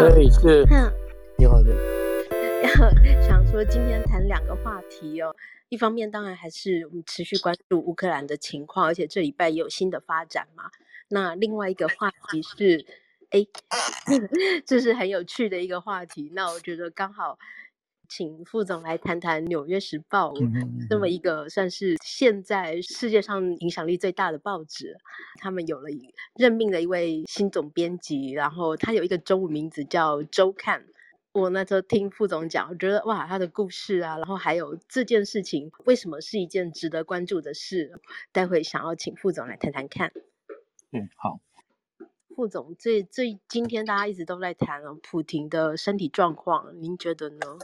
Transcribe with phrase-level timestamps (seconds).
[0.00, 0.64] 对，是。
[1.36, 1.74] 你好的。
[3.26, 5.34] 想说今天谈两个话题哦，
[5.68, 10.70] 一方面当然还是我们持续关注乌克兰的情况，而且这礼拜也有新的发展嘛。
[11.08, 12.84] 那另外一个话题是，
[13.30, 13.46] 哎，
[14.66, 16.30] 这是很有趣的一个话题。
[16.34, 17.38] 那我觉得刚好。
[18.08, 20.32] 请副总来谈谈《纽约时报》
[20.88, 24.96] 这么一个算是现在世界上影响力最大的报纸，
[25.36, 25.88] 他们有了
[26.34, 30.86] 任命了一位新总编辑，然后他有一个中文名字叫周刊。
[31.32, 38.00] 我那时候听副总讲，我觉得哇，他的故事啊，然后还有这件事情为什么是一件值得关注的事，
[38.32, 40.12] 待会想要请副总来谈谈看。
[40.90, 41.40] 嗯，好。
[42.34, 47.58] 副总，最最今天大家一直都在谈啊，普亭的身体状况，您觉得呢？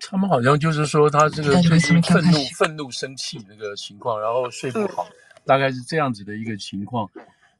[0.00, 5.06] 他们好像就是说他这个最近愤怒、愤怒、生气那个情况，然后睡不好，
[5.44, 7.08] 大概是这样子的一个情况。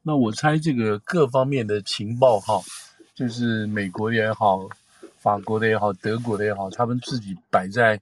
[0.03, 2.62] 那我猜这个各方面的情报哈，
[3.14, 4.69] 就是美国的也好、
[5.19, 8.00] 法国的也好、德国的也好，他们自己摆在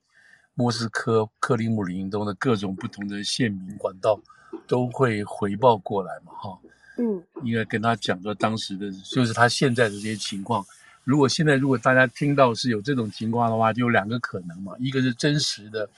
[0.54, 4.20] 莫斯科、克里姆林宫的各种不同的县民管道
[4.66, 6.58] 都会回报过来嘛哈。
[6.98, 10.64] 嗯，应该跟他讲说当时的就是他现在的这些情况。
[11.06, 15.88] 如果现在如果大家听到是有这种情况的话，就有两个可能嘛，一个是真实的，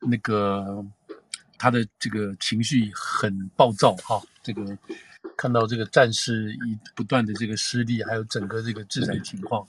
[0.00, 0.84] 那个
[1.56, 4.76] 他的这个情绪很暴躁哈，这个
[5.34, 9.66] 看到这个战事一不断的这个失利，还有整个这个制裁情况，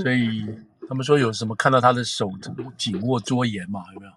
[0.00, 0.46] 所以
[0.88, 2.30] 他们说有什么看到他的手
[2.78, 4.12] 紧握桌沿嘛，有没有？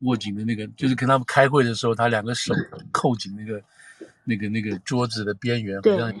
[0.00, 2.54] 握紧的那个，就是跟他们开会的时候，他两个手
[2.92, 3.62] 扣紧那个
[4.24, 6.14] 那个那个桌子的边缘，好像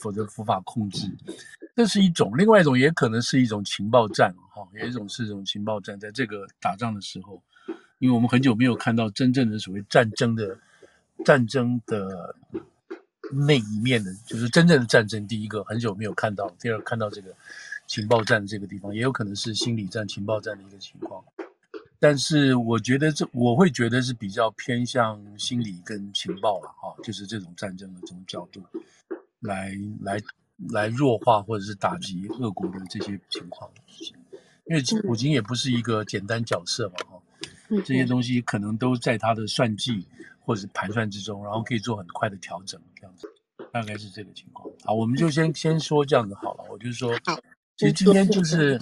[0.00, 1.08] 否则无法控制。
[1.76, 7.42] 这是一种，另外一种也可能是一种情报战，哈，有一种是一种情报战，在这个打仗的时候，
[7.98, 10.56] 因为我们很久没有看到真正的所谓战争的
[11.24, 12.36] 战争的
[13.32, 15.26] 那一面的，就是真正的战争。
[15.26, 17.34] 第一个很久没有看到，第二看到这个
[17.88, 21.24] 情报战这个地方，也有可能是心理战、情报战的一个情况。
[21.98, 28.62] 但是我觉得这我会觉得是比较偏向心理跟情报了，哈，就是这种战争的这种角度
[29.40, 30.20] 来来。
[30.70, 33.70] 来弱化或者是打击俄国的这些情况，
[34.66, 37.22] 因为普京也不是一个简单角色嘛，哈，
[37.84, 40.06] 这些东西可能都在他的算计
[40.40, 43.28] 或者是盘算之中，然后可以做很快的调整，这样子，
[43.72, 44.68] 大概是这个情况。
[44.84, 46.64] 好，我们就先先说这样子好了。
[46.70, 47.12] 我就是说，
[47.76, 48.80] 其实今天就是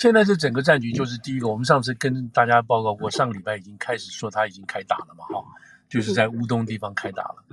[0.00, 5.44] 现在这整个战局，就是第一个，我们上次跟大家报告过，上个礼拜已经开始说他已经开打了嘛，哈，
[5.88, 7.44] 就是在乌东地方开打了。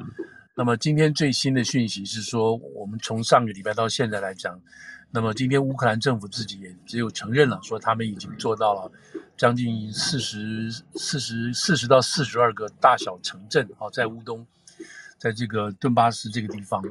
[0.56, 4.62] 那么今天最新的讯息是说，我们从上个礼拜到现在来讲，
[5.10, 8.92] 那么今天乌克兰政府自己也只有承认了，说他们已经做到了
[9.36, 14.46] 将近四十四十四十到四十二个大小城镇啊，在乌东，
[15.18, 16.84] 在这个顿巴斯这个地方，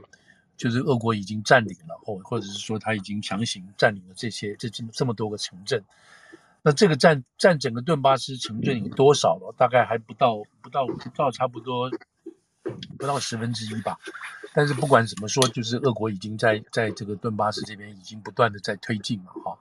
[0.56, 5.80] 就是俄国已经占领了，或或者是说他已经强行占领了这些这这么这么多个城镇。
[6.64, 9.54] 那这个占占整个顿巴斯城镇有多少了？
[9.56, 11.88] 大概还不到不到不到差不多。
[12.98, 13.98] 不到十分之一吧，
[14.54, 19.58] 但是不管怎么说，就是俄国已经在在这个顿巴斯这边已经不断的在推进了哈。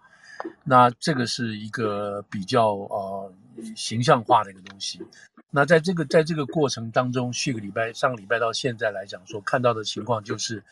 [0.63, 3.33] 那这个是一个比较呃
[3.75, 5.01] 形象化的一个东西。
[5.49, 10.63] 那在这个在这个过程当中，去个礼拜上个礼拜到现在来讲，所看到的情况就是，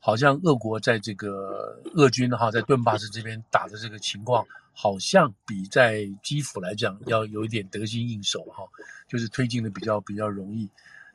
[0.00, 8.64] 好像俄国在这个俄军哈在顿巴斯这边打的这个情况，好像比在基辅来讲要有一点得心应手哈，
[9.06, 10.68] 就是推进的比较比较容易。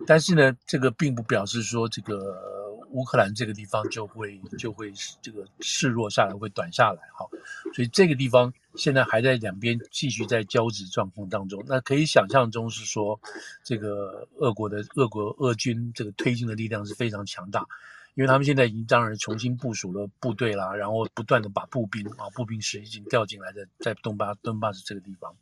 [0.08, 2.36] 但是呢，这个并不表示说这个
[2.90, 4.92] 乌克兰这个地方就会就会
[5.22, 7.26] 这个示弱下来，会短下来哈。
[7.74, 11.64] 所以这个地方现在还在两边继续在交织状况当中。
[11.68, 13.20] 那可以想象中是说，
[13.64, 17.66] 这个俄国的俄国俄军这个推进的力量是非常强大，
[18.16, 25.34] 因为他们现在已经当然重新部署了部队啦，然后不断的把步兵啊步兵师已经调进来的在东巴顿巴斯这个地方。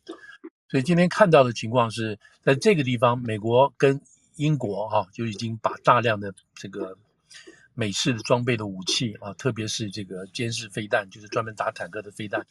[0.70, 4.00] 所以今天看到的情况是在这个地方，美国跟
[4.40, 6.98] 英国哈、就已经把大量的这个
[7.74, 12.48] 美式的装备的武器啊，特别是这个监视飞弹，就是专门打坦克的飞弹，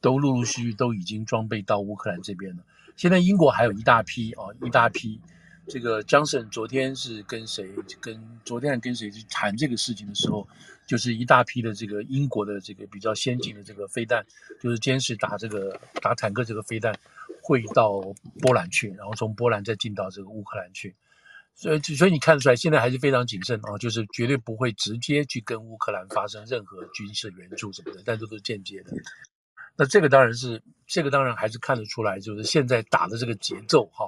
[0.00, 2.62] 都陆陆续续都已经装备到乌克兰这边了。
[2.96, 5.20] 现在英国还有一大批啊，一大批。
[5.68, 7.68] 这个江森昨天是跟谁
[8.00, 10.48] 跟昨天跟谁去谈这个事情的时候，
[10.86, 14.24] 就是一大批的这个英国的这个比较先进的这个飞弹，
[14.60, 16.96] 就是监视打这个打坦克这个飞弹，
[17.42, 18.00] 会到
[18.40, 20.94] 波兰去，然后从波兰再进到这个乌克兰去。
[21.56, 28.92] 所以，所以你看得出来，现在还是非常谨慎啊，就是绝对不会直接去跟乌克兰发生任何军事援助什么的，但这都是间接的。
[29.74, 34.06] 那这个当然是，这个当然还是看得出来，就是现在打的这个节奏哈，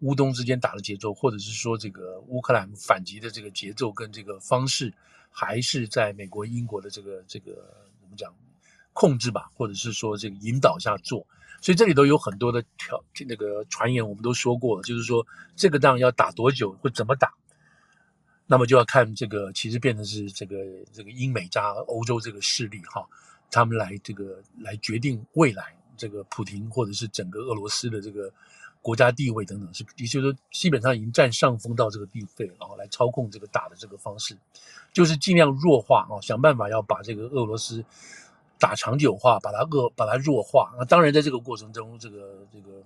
[0.00, 4.90] 乌东之间打的节奏，或者是说这个乌克兰反击的这个节奏跟这个方式，
[5.30, 7.52] 还是在美国、英国的这个这个
[8.00, 8.34] 怎么讲
[8.94, 11.26] 控制吧，或者是说这个引导下做。
[11.66, 15.26] 所以这里头有很多的条那个传言，我们都说过了，就是说
[15.56, 17.34] 这个仗要打多久，会怎么打，
[18.46, 20.56] 那么就要看这个，其实变成是这个
[20.92, 23.04] 这个英美加欧洲这个势力哈，
[23.50, 28.32] 他们来这个来决定未来这个普丁或者是整个俄罗斯的这个
[28.80, 34.38] 国家地位等等，是也就是说基本上已经占上风到这个地位，然后来操控这个打的这个方式，
[34.92, 37.84] 就是尽量弱化啊，想办法要把这个俄罗斯。
[38.58, 40.72] 打长久化，把它恶，把它弱化。
[40.78, 42.82] 那当然，在这个过程中，这个这个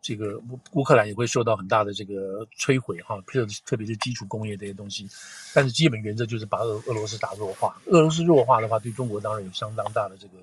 [0.00, 5.08] 这个乌乌克兰也会受到很大的这个摧毁哈，特特别是基础工业这些东西。
[5.52, 7.80] 但是基本原则就是把俄俄罗斯打弱化。
[7.86, 10.34] 俄罗斯弱化的话，对中国当然有相当大的这个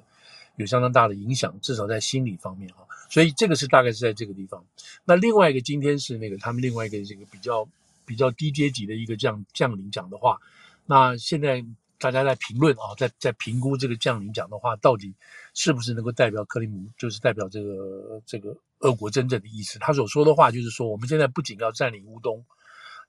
[0.57, 2.85] 有相当大的影响，至少在心理方面哈。
[3.09, 4.63] 所以这个是大概是在这个地方。
[5.05, 7.65] 那另外一个，今天是那个他们另外一个这个比较
[8.05, 10.37] 比较低阶级的一个将将领讲的话。
[10.85, 11.63] 那现在。
[11.99, 15.13] 大家在评论啊，在在评估这个将领讲的话，到底
[15.53, 19.77] 是不是能够代表克里姆，就是代表这个这个俄国真正的意思？
[19.79, 22.43] 他所说的话就是说，我们现在不仅要占领乌东，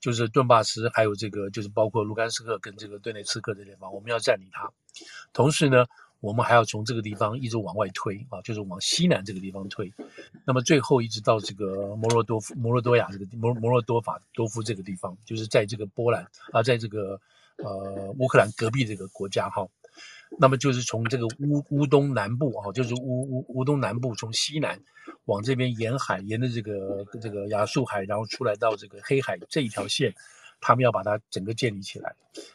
[0.00, 4.68] 就是顿巴斯，还有这个就是包括卢甘斯克跟这个顿内茨克这地方，我们要占领它。
[5.32, 5.86] 同时呢，
[6.18, 9.92] 我们还要从这个地方一直往外推啊，就是往西南这个地方推。
[10.44, 17.20] 那么最后一直到这个摩洛多夫、摩洛多亚这个摩摩洛多法多夫这个地方，就是在这个波兰啊，在这个。
[17.62, 19.66] 呃，乌克兰隔壁这个国家哈，
[20.38, 24.80] 那么就是从这个乌乌东南部啊，就是乌乌乌东南部从西南
[25.24, 30.14] 往这边沿海，沿着这个这个亚速海，然后出来到这个黑海这一条线，
[30.60, 32.14] 他们要把它整个建立起来。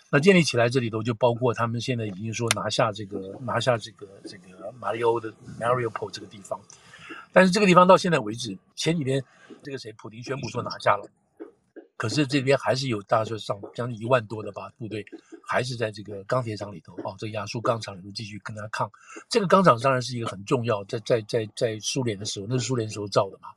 [0.09, 6.59] 那建立起来这里头就包括他们现在已经说拿下这个拿下这个这个马里欧的 Mariupol 这个地方，
[7.31, 9.23] 但是这个地方到现在为止，前几天
[9.61, 11.07] 这个谁普丁宣布说拿下了。
[11.97, 15.05] 可是这边还是有大概上将近一万多的吧部队，
[15.41, 18.91] 还是在这个钢铁厂里头哦，这亚速钢厂里头继续跟他抗。
[19.29, 23.47] 这个钢厂当然是一个很重要，在在在在苏联的时候，那是苏联时候造的嘛。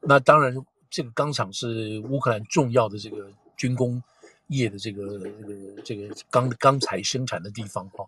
[0.00, 0.56] 那当然，
[0.88, 4.02] 这个钢厂是乌克兰重要的这个军工
[4.46, 8.06] 业的这个这个这个钢钢材生产的地方哈。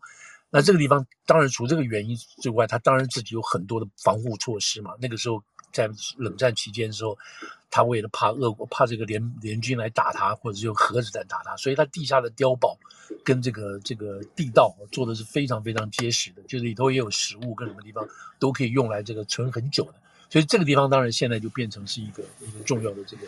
[0.48, 4.94] 那这个地方当然除这个原因之外，它当然自己有很多的防护措施嘛。
[4.98, 5.42] 那个时候。
[5.74, 7.18] 在冷战期间的时候，
[7.68, 12.78] 他为了怕俄国怕这个联联军来打他，或者是用核子弹打他，所以他地下的碉堡
[13.24, 19.94] 跟这个这个地道做的是非常非常结实的，就是里头也有食物跟什么地方都可以用来这个存很久的。
[20.30, 23.26] 所以这个地方当然现在就变成是一个一个重要的这个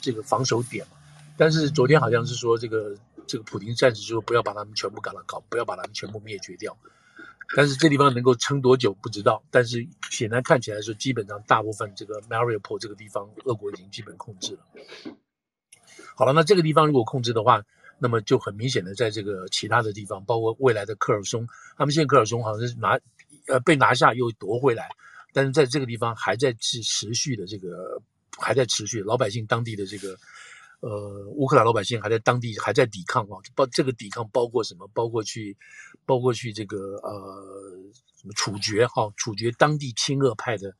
[0.00, 0.98] 这个防守点嘛。
[1.36, 2.94] 但是昨天好像是说这个
[3.26, 6.76] 这个普丁暂时说不要把他们全部搞了搞，不要把他们全部灭绝掉。
[7.56, 14.60] 但是这地方能够撑多久不知道，但是显然看起来说，基本上大部分这个 Mariupol 这个地方，俄国已经基本控制了。
[16.14, 17.62] 好了，那这个地方如果控制的话，
[17.98, 22.98] 那么就很明显的在这个其他的地方，包括未来的科尔松，他们现在科尔松好像是拿
[23.48, 24.88] 呃被拿下又夺回来，
[25.32, 28.00] 但是在这个地方还在持持续的这个
[28.38, 30.16] 还在持续，老百姓当地的这个。
[30.80, 34.88] 呃，乌克兰老百姓还在当地还在抵抗啊，包这个抵抗包括什么？
[34.94, 35.54] 包括去，
[36.06, 37.78] 包括去这个呃
[38.16, 40.74] 什么处决哈，处决当地亲俄派的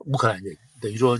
[0.00, 1.18] 乌克兰人，等于说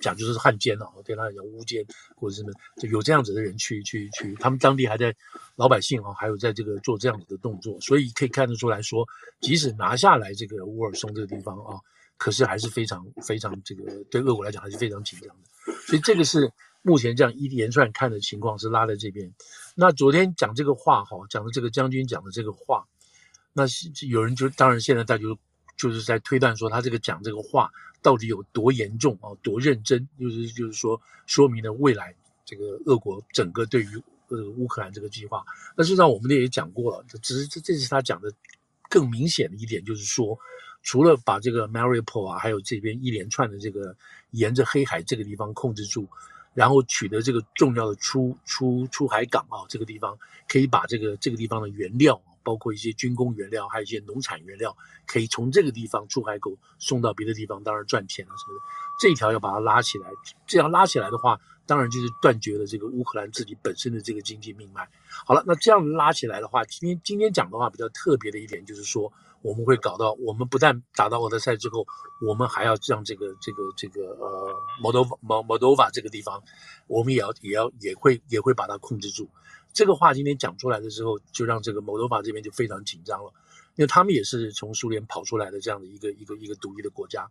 [0.00, 1.84] 讲就是汉奸啊，对他来讲乌奸
[2.16, 5.14] 或者什么，就有这样子的人去去去，他们当地还在
[5.56, 9.06] 老百姓啊，还有在这个做这样子的动作，所以可以看得出来说，
[9.42, 11.78] 即使拿下来这个乌尔松这个地方啊，
[12.16, 16.50] 可是还是非常非常这个对俄国来讲还是非常紧张的，所以这个是。
[16.86, 19.32] 目前这样一连串看的情况是拉在这边。
[19.74, 22.86] 那昨天讲这个话哈，讲的这个将军讲的这个话，
[23.54, 25.38] 那是有人就当然现在大家就
[25.78, 27.72] 就是在推断说他这个讲这个话
[28.02, 32.14] 到底有多严重啊，多认真，就是就是说说明了未来
[32.44, 35.42] 这个俄国整个对于呃乌克兰这个计划。
[35.74, 38.30] 那实际上我们也讲过了，只是这这是他讲的
[38.90, 40.38] 更明显的一点，就是说
[40.82, 43.96] 除了把这个 Mariupol 啊，还有这边一连串的这个
[44.32, 46.06] 沿着黑海这个地方控制住。
[46.54, 50.16] 然后取得这个重要的出出出海港啊，这个地方
[50.48, 58.60] 可以把这个这个地方的原料，包括一些军工原料，还有一些农产原料，可以从这个地方出海口送到别的地方，当然赚钱啊什么的。
[59.00, 60.10] 这一条要把它拉起来，
[60.46, 64.88] 这样拉起来的话，当然就是断绝了这个乌克兰自己本身的这个经济命脉。
[65.26, 69.12] 好了，那这样拉起来的话，今天今天讲的话比较特别的一点就是说。
[69.44, 71.86] 我们会搞到，我们不但打到俄德赛之后，
[72.26, 76.42] 我们还要让这个这个这个呃，Moldova modova 这个地方，
[76.86, 79.28] 我们也要也要也会也会把它控制住。
[79.74, 83.30] 这个话今天讲出来的时候，就让这个 Moldova 这边就非常紧张了。
[83.76, 87.28] 因为他们也是从苏联跑出来的这样的一个一个一个独立的国家，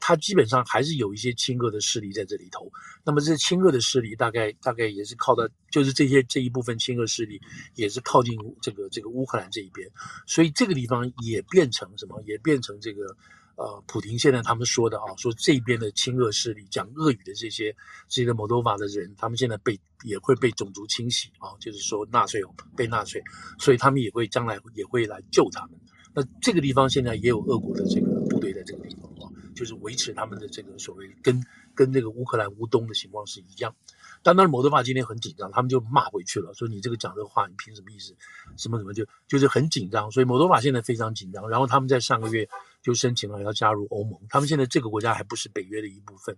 [0.00, 2.68] 它基本上还是有一些亲俄的势力在这里头。
[3.04, 7.40] 那么这亲俄的势力大概大概也是靠的，就是这些这一部分亲俄势力
[7.76, 9.88] 也是靠近这个这个乌克兰这一边，
[10.26, 12.20] 所以这个地方也变成什么？
[12.26, 13.16] 也变成这个。
[13.56, 17.74] 呃，普廷现在他们说的啊，说这边的亲俄势力讲俄语的这些
[18.08, 22.42] 这些 Moldova 的人，他们现在被也会被种族清洗啊，就是说纳粹
[22.76, 23.22] 被纳粹，
[23.58, 25.78] 所以他们也会将来也会来救他们。
[26.12, 31.42] 那这个地方现在也有俄国的这个部队在这个地方啊，就是维持他们的这个所谓跟
[31.74, 33.74] 跟这个乌克兰乌东的情况是一样。
[34.22, 38.16] 但当然，摩多瓦今天很紧张，他们就骂回去了，说你这个讲这个话，你凭什么意思？
[38.56, 41.48] 什么什么就就是很紧张，所以摩多瓦现在非常紧张。
[41.48, 42.48] 然后他们在上个月
[42.84, 46.36] 就申请了要加入欧盟，他们现在这个国家还不是北约的一部分，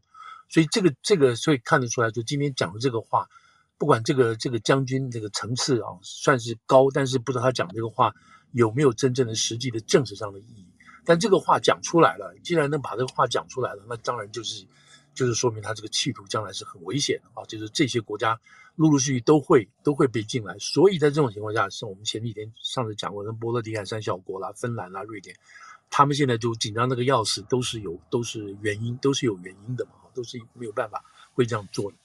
[0.49, 3.29] 所以这个这个所以看得出来，就今天讲的这个话，
[3.77, 8.15] 不管这个这个将军这个层次啊算是高，但是不知道他讲这个话
[8.53, 10.67] 有没有真正的实际的政治上的意义。
[11.05, 14.65] 但这个话讲出来了，既然能把这个话讲出来了，那当然就是。
[15.17, 17.43] 就是说明他这个企图将来是很危险的啊！
[17.47, 18.39] 就是这些国家
[18.75, 25.35] 陆陆续续都会都会被进来，所以在这种情况下，像我们前几天上次讲过的波罗的海三小国啦、芬兰啦、瑞典，
[25.91, 31.97] 他们现在就紧张那个要死，都是有都是原因，都是有原因的嘛，都是没有办法会这样做的。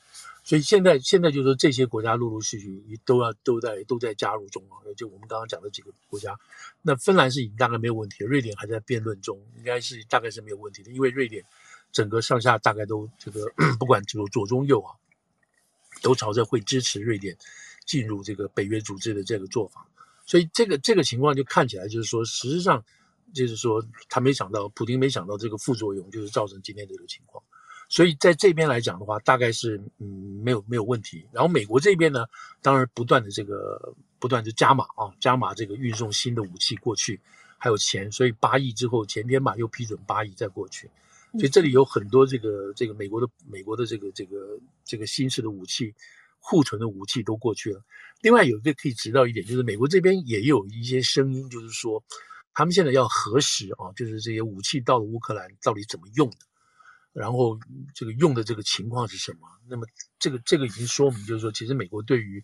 [0.43, 6.38] 所以现在现在就是说这些国家陆陆续续都要都在都在加入中啊，就我们刚刚讲的几个国家，
[6.81, 11.43] 那芬兰是已经大概没有问题，瑞典还在辩论中，应该是大概是没有问题的，因为瑞典。
[11.93, 14.95] 整个上下大概都这个， 不管这个左中右啊，
[16.01, 17.38] 都朝着会支持瑞典
[17.85, 19.85] 进入这个北约组织的这个做法，
[20.25, 22.81] 所以这个这个情况就看起来就是说，实际上
[23.33, 27.43] 就是说他没想到，普京没想到这个副作用就是造成今天这个情况，
[27.89, 31.25] 所以在这边来讲的话，大概是嗯没有没有问题。
[31.31, 32.25] 然后美国这边呢，
[32.61, 37.19] 当然不断的这个不断的加码啊，加码这个运送新的武器过去，
[37.57, 40.89] 还有钱，所以八亿之后前天吧又批准八亿再过去。
[41.33, 45.93] 所以这里有很多这个这个美国的美国的这个这个这个新式的武器
[46.41, 47.81] 库存的武器都过去了。
[48.21, 52.03] 另外有一个可以知道一点，就是美国这边也有一些声音，就是说
[52.53, 56.38] 他们现在要核实啊，就是这些武器到了乌克兰到底怎么用的，
[57.13, 57.60] 然后
[57.96, 59.39] 这个用的这个情况是什么。
[59.67, 59.86] 那么
[60.20, 62.43] 这个这个已经说明，就是说其实美国对于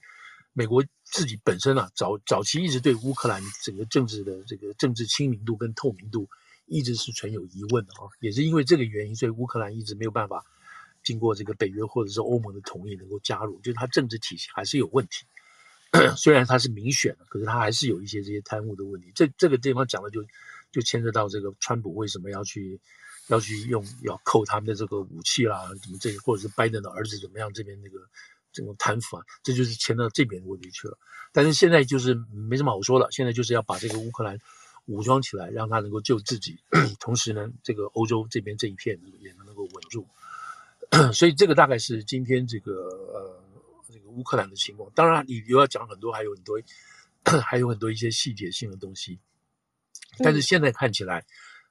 [0.53, 6.27] 美国自己本身啊，早早期一直对乌克兰整个政治的这个政治清明度跟透明度。
[6.69, 10.43] 一直是存有疑问的啊，也是因为这个原因，所以乌克兰一直没有办法
[11.01, 15.25] 经过这个北约或者是欧盟的同意能够加入，就是它政治体系还是有问题。
[16.15, 19.11] 虽然它是民选的，可是它还是有一些这些贪污的问题。
[19.15, 20.23] 这这个地方讲的就
[20.71, 22.79] 就牵涉到这个川普为什么要去
[23.27, 27.99] 要去用要扣他们的这个武器啦，什么这些，或者是拜登的儿子怎么样这边那个
[28.51, 30.97] 这种贪腐啊，这就是牵到这边的问题去了。
[31.31, 34.39] 但是现在就是没什么好说了，现在就是要把这个乌克兰。
[34.87, 36.57] 武装起来，让他能够救自己，
[37.01, 40.07] 同时呢，这个欧洲这边这一片也能够稳住。
[41.11, 42.71] 所以这个大概是今天这个
[43.13, 43.43] 呃
[44.07, 44.89] 个乌克兰的情况。
[44.95, 46.59] 当然，你又要讲很多，还有很多
[47.45, 49.19] 还有很多一些细节性的东西。
[50.19, 51.25] 但是现在看起来，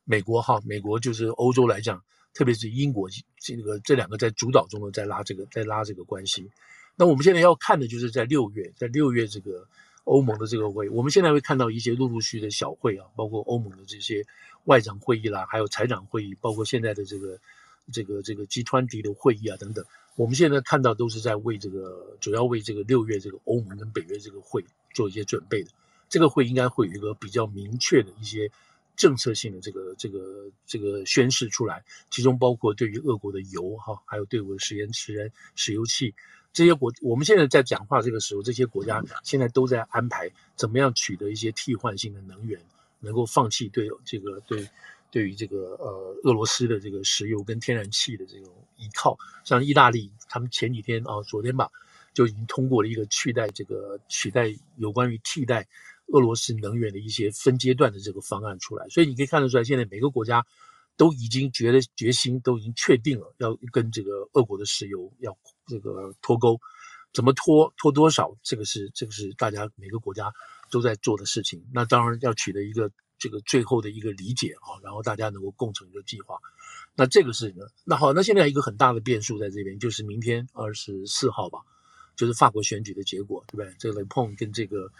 [0.04, 3.08] 美国哈，美国就是欧洲来讲，特别是英国
[3.40, 6.48] 这个这两个在主导中的在拉这个在拉这个关系。
[6.94, 9.66] 那我们现在要看的就是在六月，在六月这个。
[10.06, 14.24] 欧盟的这个会，我们现在会看到一些陆陆续续的小会啊，包括欧盟的这些
[14.66, 17.36] 外长会议啦，还有财长会议，包括现在的这个
[17.92, 19.84] 这个这个 G20 的会议啊等等。
[20.16, 25.70] 我们现在看到都是在为这个主要为这个六月这个欧盟跟北约这个会做一些准备的。
[26.08, 28.50] 这个会应该会有一个比较明确的一些
[28.96, 36.14] 政策性的这个这个这个宣示出来，其中包括对于俄国的油哈，还有对俄石油石燃石油气。
[36.52, 42.58] 这些国，我们现在在讲话这个时候，这些国家现在都在安排怎么样取得一些替换性的能源，
[43.00, 44.66] 能够放弃对这个对
[45.16, 49.16] 对于这个呃俄罗斯的这个石油跟天然气的这种依靠。
[49.46, 51.70] 像意大利，他们前几天啊，昨天吧，
[52.12, 55.66] 就已经通过了一个取代这个取代有关于替代
[56.08, 58.86] 俄罗斯能源的一些分阶段的这个方案出来。
[58.90, 60.44] 所以你可以看得出来，现在每个国家
[60.98, 65.34] 都已经觉得决心，都已经确定了要跟这个俄国的石油要。
[65.66, 66.60] 这个脱钩
[67.14, 68.36] 怎么脱脱多少？
[68.42, 70.30] 这个是这个是大家每个国家
[70.70, 71.64] 都在做的事情。
[71.72, 72.90] 那当然要取得一个
[73.26, 76.38] 这个最后的一个理解啊，然后大家能够共成一个计划。
[76.94, 81.58] 那这个是呢，那好，那现在一个很大的变数在这边，就是明天二十四号吧，
[82.14, 83.74] 就是法国选举的结果，对不对？
[83.78, 84.90] 这个 Le Pen 跟这个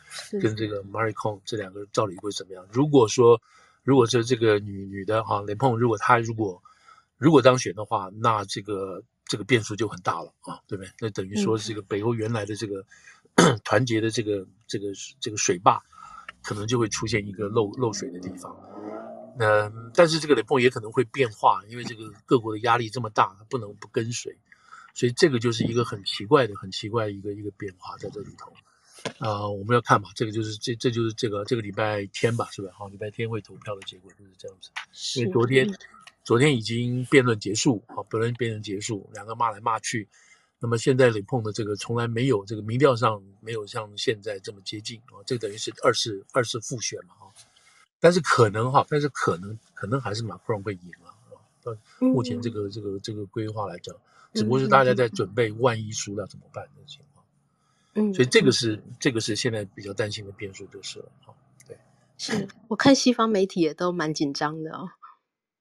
[0.41, 2.67] 跟这个 Macron 这两个到底会怎么样？
[2.73, 3.41] 如果说
[3.85, 6.61] 如果说这个女女的哈 Le Pen，如果她如果
[7.17, 9.03] 如果当选的话，那这个。
[9.29, 10.93] 这个变数就很大了啊，对不对？
[11.01, 12.87] 那等于说，这个北欧原来的这个、
[13.35, 15.83] 嗯、团结的这个这个这个水坝，
[16.47, 18.57] 可能就会出现一个漏漏水的地方。
[19.37, 24.35] 那但是这个雷崩也可能会变化，因为这个各国的压力这么大，它不能不跟随，
[24.95, 28.51] 所以这个就是一个很奇怪的、很奇怪的一个一个变化在这里头。
[29.19, 32.71] 啊、呃，我们要看嘛，这个就是这这就是这个这个礼拜天吧，是吧？
[32.73, 34.71] 好，礼拜天会投票的结果就是这样子。
[35.21, 35.69] 因为昨天
[36.25, 40.09] 昨天已经辩论结束，好，辩论辩论结束，两个骂来骂去。
[40.59, 47.29] 那么现在雷碰的这个从来没有这个民调上没有像现在这么接近啊，这等于是二次二次复选嘛啊，
[48.01, 51.37] 但是可能哈，但是可能可能还是马克龙会赢了啊。
[51.63, 53.95] 到目前这个这个这个规划来讲，
[54.33, 57.25] 只不过是大家在准备万一输了怎么办的情况。
[57.95, 61.35] 嗯，所以这个是这个是现在比较担心的变数就是了哈。
[61.67, 61.77] 对，
[62.17, 64.89] 是我看西方媒体也都蛮紧张的哦。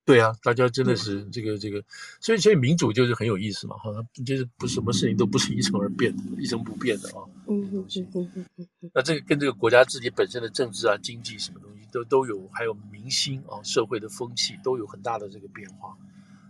[0.06, 1.84] 对啊，大家真的是这个这个，
[2.20, 3.92] 所以所以民主就是很有意思嘛，哈，
[4.24, 7.26] 就是不什么事情都不是一成而变的，一成不变的啊。
[7.48, 8.68] 嗯嗯嗯嗯嗯。
[8.94, 15.98] 那这个跟这个国家自己本身的政治啊、经济什么东西都都有，还有民心啊、社会的风气都有很大的这个变化。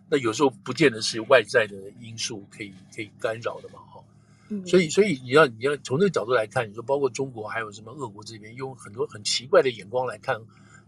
[0.09, 4.03] 那有时候不见得是外在的因素可以可以干扰的嘛，哈。
[4.49, 4.67] 嗯。
[4.67, 10.41] 所以所以你要你要从这个角度来看，你说包括中国还有什么俄国这边，用很多很奇怪的眼光来看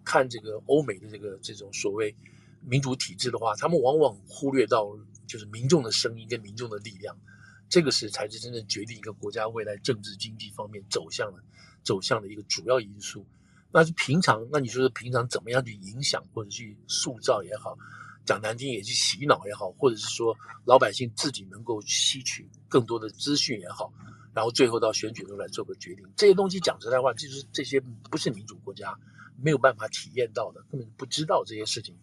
[0.04, 2.14] 看这个欧美的这个这种所谓。
[2.70, 4.86] 民主体制的话，他们往往忽略到
[5.26, 7.18] 就是民众的声音跟民众的力量，
[7.70, 11.42] 这个是才是真正决定一个国家未来政治经济方面走向的
[11.84, 13.26] 走向的一个主要因素。
[13.72, 17.78] 那是平常，那你说是平常怎么样去影响或者去塑造也好，
[18.26, 23.92] 讲难听也去洗脑也好，或者是说老百姓自己能够吸取更多的资讯也好，
[24.34, 28.98] 然后最后到选举中来做个决定，这些东西讲实在话，就是这些不是民主国家
[29.38, 31.96] 没有办法体验到的，根本不知道这些事情。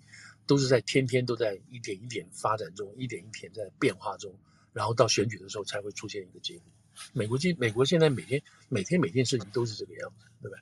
[0.47, 4.35] 都是在天天都在一点一点发展中，一点一点在变化中，
[4.73, 6.65] 然后到选举的时候才会出现一个结果。
[7.13, 10.59] 美国今美国现在每天每天每件事情都是这个样子，对吧？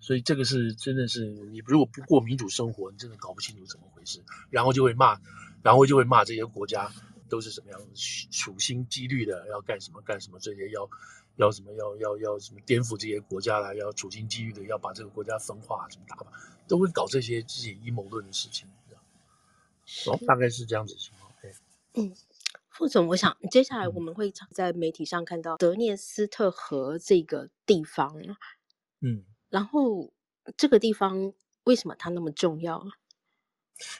[0.00, 5.20] 所以这个是真的是你如果不过民主生活，你真的搞不清楚怎么回事，然后就会骂，
[5.62, 6.90] 然后就会骂这些国家
[7.28, 7.80] 都是什么样
[8.30, 10.88] 处心积虑的要干什么干什么，这些要
[11.36, 16.32] 要什么要要要什么颠覆这些国家啦，要处心积虑的要把这个国家分化什么打吧，
[16.66, 18.66] 都会搞这些自己阴谋论的事情。
[20.06, 21.32] 哦，大概是这样子情况。
[21.42, 21.52] 对，
[21.94, 22.14] 嗯，
[22.68, 28.16] 副总，我想接下来我们会在媒体上看到德涅斯特河这个地方，
[29.00, 30.12] 嗯，然后
[30.56, 31.32] 这个地方
[31.64, 32.82] 为什么它那么重要？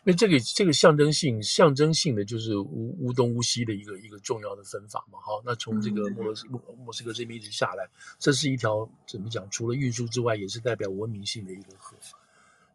[0.05, 5.18] 因为这个这个象征性象征性的就是乌乌东乌西的一个一个重要的分法嘛。
[5.20, 9.48] 好，那从这个莫罗斯莫莫斯科这边一直下来，这是一条怎么讲？
[9.50, 11.96] 除了运输之外，也是代表文明性的一个河。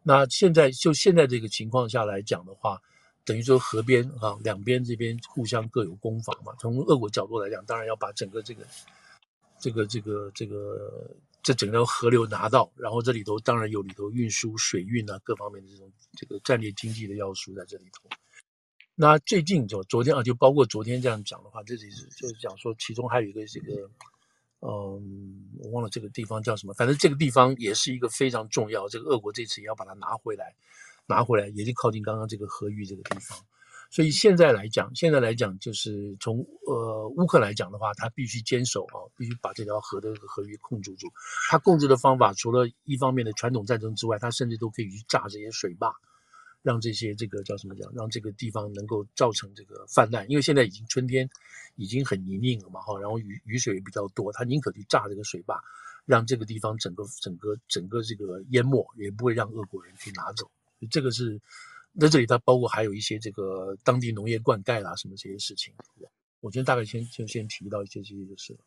[0.02, 2.82] 那现在就现在这个情况下来讲的话。
[3.26, 6.54] 等于说河边啊，两边这边互相各有攻防嘛。
[6.60, 8.64] 从俄国角度来讲，当然要把整个这个、
[9.58, 11.10] 这个、这个、这个
[11.42, 18.08] 这整个河流拿到，然后这里头当然有里头运输、水运啊各方面的这种这个战略经济的要素在这里头。
[18.94, 23.90] 那最近就昨天啊，就包括昨天这样讲的话，这里是就是讲说，其中还有一个这个，
[24.60, 30.54] 嗯，我忘了这个地方叫什么，反正这个地方也是一个非常重要，这个俄国这次也要把它拿回来。
[31.06, 33.38] 拿回来也就靠近刚刚这个河域这个地方，
[33.90, 41.06] 所以现在来讲，现在来讲就是从呃乌克兰来讲的话，他必须坚守啊，必须把这条河的河域控制住。
[41.48, 45.94] 他控制的方法除了一方面的传统战争之外，他甚至都可以去炸这些水坝，
[46.62, 50.28] 让这些这个叫什么讲，让这个地方能够造成这个泛滥。
[50.28, 51.30] 因为现在已经春天
[51.76, 55.62] 已经很泥泞了嘛哈，然后雨雨水也比较多，他宁可去炸这个水坝，
[56.04, 60.50] 让这个地方整个整个整个这个淹没，也不会让俄国人去拿走。
[60.90, 61.40] 这个是
[61.98, 65.72] 在这里，它包括还有一些这个当地农业灌溉啦，什么这些事情。
[66.40, 68.58] 我觉得大概先就先提到一些这些就是了。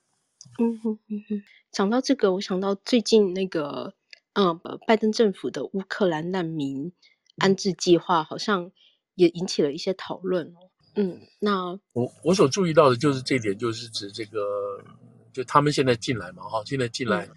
[0.58, 3.94] 嗯哼嗯哼，讲到这个，我想到最近那个，
[4.34, 6.92] 嗯，拜登政府的乌克兰难民
[7.38, 8.72] 安置计划，好像
[9.16, 10.56] 也引起了一些讨论。
[10.96, 14.84] 嗯，那我我所注意到的就是这一点，就是指这个，
[15.32, 17.36] 就他们现在进来嘛，哈，现在进来，嗯。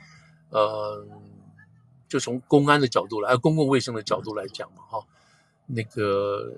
[0.63, 1.07] 呃
[2.12, 5.03] 就从公安的角度来，呃，公共卫生的角度来讲嘛，哈，
[5.64, 6.53] 那个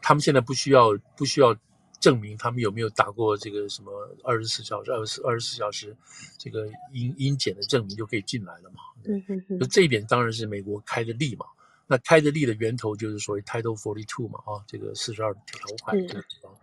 [0.00, 1.52] 他们现在不需要不需要
[1.98, 3.90] 证明他们有没有打过这个什么
[4.22, 5.96] 二十四小时、二十四二十四小时
[6.38, 8.78] 这个阴阴检的证明就可以进来了嘛。
[9.06, 9.58] 嗯嗯嗯。
[9.58, 11.46] 就这一点当然是美国开的例嘛。
[11.88, 16.54] 那开的例的源头就是所谓 Title Forty Two 嘛，啊，这个四十二条款这个地方。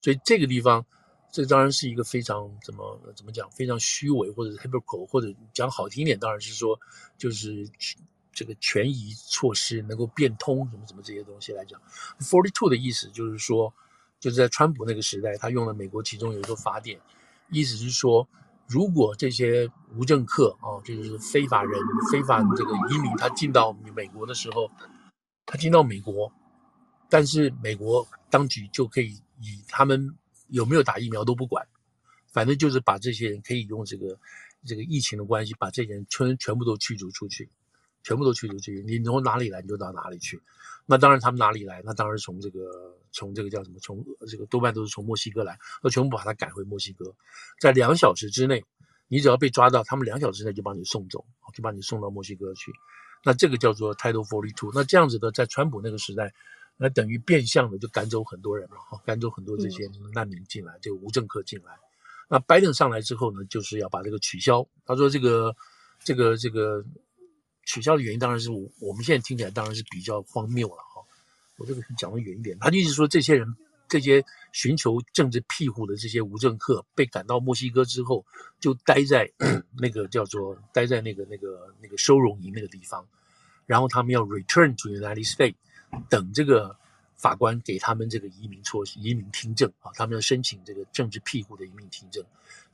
[0.00, 0.86] 所以这个地方。
[1.32, 6.78] 这当然是一个非常怎么怎么讲，非常虚伪或者 hypocritical 或者讲好听一点，当然是说
[7.16, 7.66] 就是
[8.34, 11.80] 这个权宜措施能够变通什么什么这些东西来讲。
[12.20, 13.72] Forty two 的意思就是说，
[14.20, 17.00] 就是在川普那个时代，他用了美国其中有一个法典，
[17.48, 18.28] 意思是说，
[18.66, 19.66] 如果这些
[19.96, 24.70] 无政客啊，就是非法人、非法这个移民，他进到美国的时候，
[25.46, 26.30] 他进到美国，
[27.08, 30.14] 但是美国当局就可以以他们
[30.52, 31.66] 有没有打疫苗都不管，
[32.32, 34.18] 反正就是把这些人可以用这个
[34.64, 37.50] 这个疫情的关系，把这些人全全部都驱逐出去，
[38.02, 40.40] 全部都驱逐出去，你从哪里来你就到哪里去。
[40.86, 41.82] 那当然他们哪里来？
[41.84, 42.96] 那当然从这个。
[43.14, 43.78] 从这个叫什么？
[43.78, 47.14] 从这个多半都是从墨西哥来，那全部把他赶回墨西哥，
[47.60, 48.64] 在两小时之内，
[49.06, 52.72] 你只要被抓到，他们两小时内就把你送走，就把你送到墨西哥去。
[53.22, 54.72] 那这个叫做 Title Forty Two。
[54.74, 56.32] 那这样子的，在川普那个时代，
[56.82, 61.78] 那等于变相的就赶走很多人了，哈，赶走很多这些难民进来，这个无政客进来。
[62.28, 64.66] 那拜登上来之后呢，就是要把这个取消。
[64.84, 65.54] 他说这个
[66.02, 66.84] 这个这个
[67.64, 71.00] 取消的原因，当然是我我们现在听起来当然是比较荒谬了哈。
[71.56, 73.46] 我这个讲的远一点，他就意思说，这些人，
[73.88, 78.26] 这些寻求政治庇护的这些无政客，被赶到墨西哥之后，
[78.58, 79.30] 就待在
[79.78, 83.06] 那个叫做待在那个那个那个收容营那个地方，
[83.66, 85.54] 然后他们要 return to United States，
[86.08, 86.76] 等这个
[87.16, 92.24] 法官给他们这个移民措施、移民听证啊，他们要申请这个政治庇护的移民听证，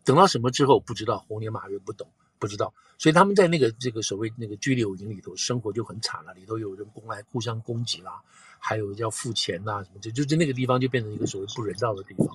[0.04, 2.08] 等到什么之后不知道，猴年马月不懂。
[2.40, 8.22] 不知道，所以他们在那个这个所谓那个拘留营里头生活就很惨了，里头有人攻来互相攻击啦，
[8.60, 12.28] 还有要付钱呐什么，就就在那个地方就变成一个所谓不人道的地方。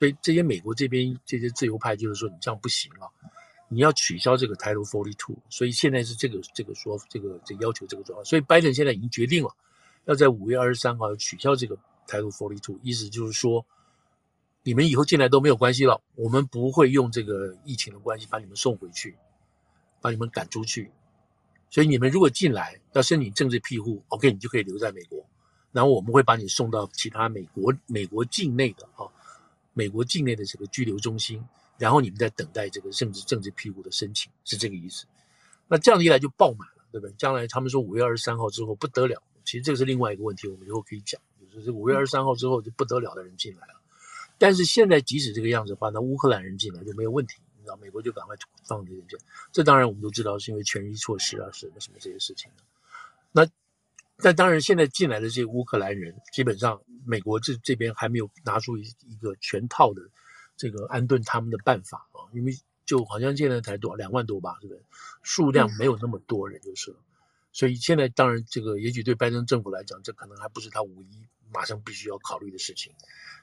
[0.00, 3.06] 所以这些美国这边这些自由派就是说，你这样不行啊，
[3.68, 5.36] 你要取消这个 Title Forty Two，。
[5.48, 8.24] 所以现在是这个这个说这个这要求这个状况。
[8.24, 9.54] 所以拜登现在已经决定了，
[10.06, 11.76] 要在五月二十三号要取消这个
[12.08, 13.64] Title Forty Two，意思就是说，
[14.62, 19.14] 你们以后进来都没有关系了，我们不会用这个疫情的关系把你们送回去。
[19.98, 20.92] 把你们赶出去，
[21.68, 25.26] 所以你们如果进来要申请政治庇护，OK，你就可以留在美国。
[25.72, 29.08] 然后我们会把你送到其他美国美国境内的啊，
[29.72, 31.44] 美国境内的这个居留中心，
[31.76, 35.06] 然后你们在等待这个政治政治庇护的申请，是这个意思。
[35.66, 37.12] 那这样一来就爆满了，对不对？
[37.18, 41.18] 将来他们说五月二十三号之后不得了，其实这个是另外一个问题，我们以后可以讲，
[41.54, 43.74] 就是五月二十三号之后就不得了的人进来了。
[44.36, 47.36] 但是现在即使这个样子的话，那乌克兰人进来就没有问题。
[47.56, 48.36] 你知道美国就赶快
[48.68, 49.02] 放这些，
[49.50, 52.50] 这当然我们都知道是因为权益措施啊，什么什么这些事情。
[53.32, 53.46] 那
[54.18, 60.02] 但当然现在进来的这些乌克兰人，基本上美国这这边还没有拿出一一个全套的
[60.56, 62.52] 这个安顿他们的办法啊，因为
[62.84, 64.82] 就好像现在才多两万多吧，是不是？
[65.22, 66.98] 数量没有那么多人就是了。
[67.56, 72.92] 所以现在当然这个也许对拜登政府来讲，这可能还不是他五一马上必须要考虑的事情。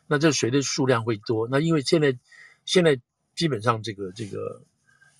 [0.07, 2.17] 那这谁的数量会多，那因为现在
[2.65, 3.01] 现在。
[3.35, 4.61] 基本上，这个这个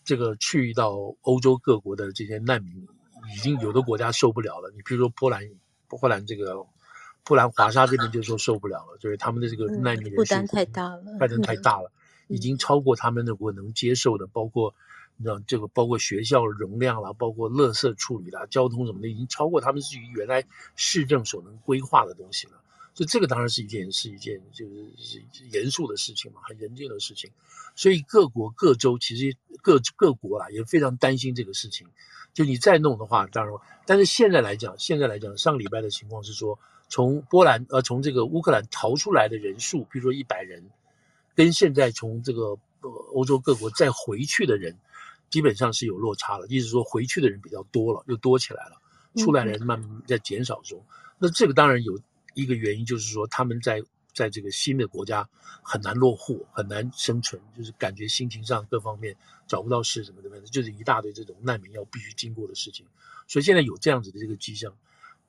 [0.05, 2.87] 这个去到欧洲各国的这些难民，
[3.35, 4.69] 已经有的国家受不了了。
[4.75, 5.41] 你比如说波兰，
[5.87, 6.63] 波兰这个
[7.23, 11.91] 波兰华沙这边就说受不了了，就是他们的这个难民人数负担太大了，负担太大了，
[12.27, 14.75] 已经超过他们的国能接受的，包括
[15.23, 20.43] 你知道这个包括学校容量啦，包括垃圾处理啦，交通什么的，已经超过他们自己原来
[20.75, 22.53] 市政所能规划的东西了。
[22.93, 27.31] 所以这个当然是一件是一件就是是严肃的事情嘛，很严峻的事情。
[27.73, 31.87] 所以各国各州其实各各国啊也非常担心这个事情。
[32.33, 33.55] 就你再弄的话，当然，
[33.85, 36.59] 但是现在来讲，现在来讲，上礼拜的情况是说，
[36.89, 40.63] 从波兰呃从这个乌克兰逃出来的人数，比如说一百人，
[41.35, 44.75] 跟现在从这个呃欧洲各国再回去的人，
[45.33, 46.45] 基本上是有落差了。
[46.47, 48.79] 意思说回去的人比较多了，又多起来了，
[49.15, 50.85] 出来的人慢慢在减少中。
[51.17, 51.99] 那这个当然有。
[52.35, 55.29] 一个原因就是说，他们在在这个新的国家
[55.61, 59.15] 很难落户，很难生存，就是感觉心情上各方面
[59.47, 62.87] 找不到事什么的，就是一大堆这种难民要必须经过的事情。
[63.27, 64.75] 所以现在有这样子的这个迹象，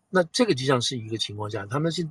[0.09, 2.09] 那这个迹象是一个情况下，他们是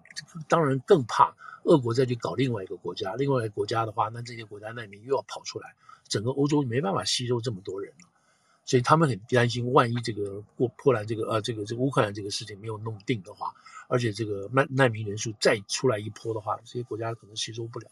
[0.48, 5.74] 当然更怕俄国再去搞另外一个国家，另外一个国家的话，那这些国家难民又要跑出来，
[6.14, 8.08] 整个欧洲没办法吸收这么多人了。
[8.66, 13.54] 所以他们很担心，万一这个过波兰这个呃这个这个乌克兰这个事情没有弄定的话，
[13.90, 17.88] 而且这个难难民人数再出来一波的话，这些国家可能吸收不了。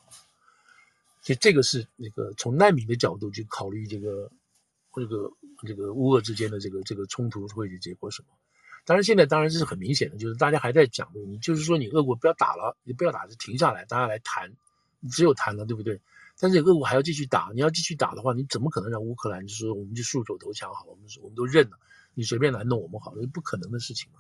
[1.22, 4.32] 所以这个是那个从难民的角度去考虑这个
[4.94, 5.32] 这个
[5.68, 8.28] 这个乌俄之间的这个这个冲突会结果什么？
[8.86, 14.52] 当然现在当然这是很明显的，就是大家还在讲，你就是说你俄国不要打了，你不要打就停下来，大家来谈，
[15.12, 16.00] 只有谈了，对不对？
[16.42, 20.86] 但是俄乌还要继续打，你要继续打的话，你怎么可能让乌克兰就说我们就束手投降好？
[20.88, 21.78] 我们我们都认了，
[22.16, 24.20] 你随便来弄我们好了，不可能的事情嘛。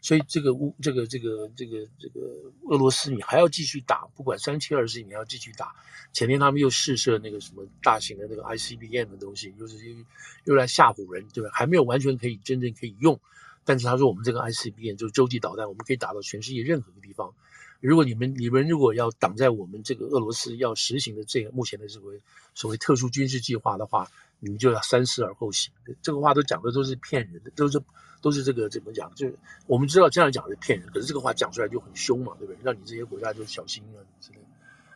[0.00, 2.20] 所以这个乌这个这个这个这个
[2.68, 5.72] 俄罗斯，你还要继续打，不管三七二十一，你要继续打。
[6.12, 10.04] 前天他们又试射那个什么大型的那个 ICBM 的东西，又是又
[10.46, 11.50] 又来吓唬人，对吧？
[11.52, 13.20] 还没有完全可以真正可以用，
[13.64, 17.32] 但是他说我们这个 ICBM 就是洲际导弹，我们可以打到全世界任何一个地方。
[17.82, 22.12] 如果你们你们如果要挡在我们这个俄罗斯要实行的这个目前的这个
[22.54, 25.72] 所谓特殊军事计划的话，你们就要三思而后行。
[26.00, 27.82] 这个话都讲的都是骗人的，都是
[28.20, 29.12] 都是这个怎么讲？
[29.16, 32.58] 就是我们知道这样讲是骗人，可是这个话讲出来就很凶嘛，对不对？
[32.62, 34.38] 让你这些国家就小心啊之类。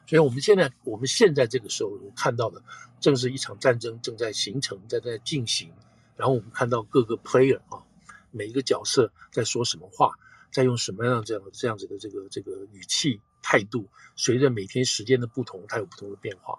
[0.06, 2.62] 所以我们现在我们现在这个时候看到的，
[3.00, 5.72] 正是一场战争正在形成，在在进行。
[6.16, 7.82] 然后我们看到各个 player 啊，
[8.30, 10.16] 每一个角色在说什么话。
[10.50, 16.58] 在用什么样这样这样子的这个这个语气态度，随着每天时间的不同，它有不同的变化。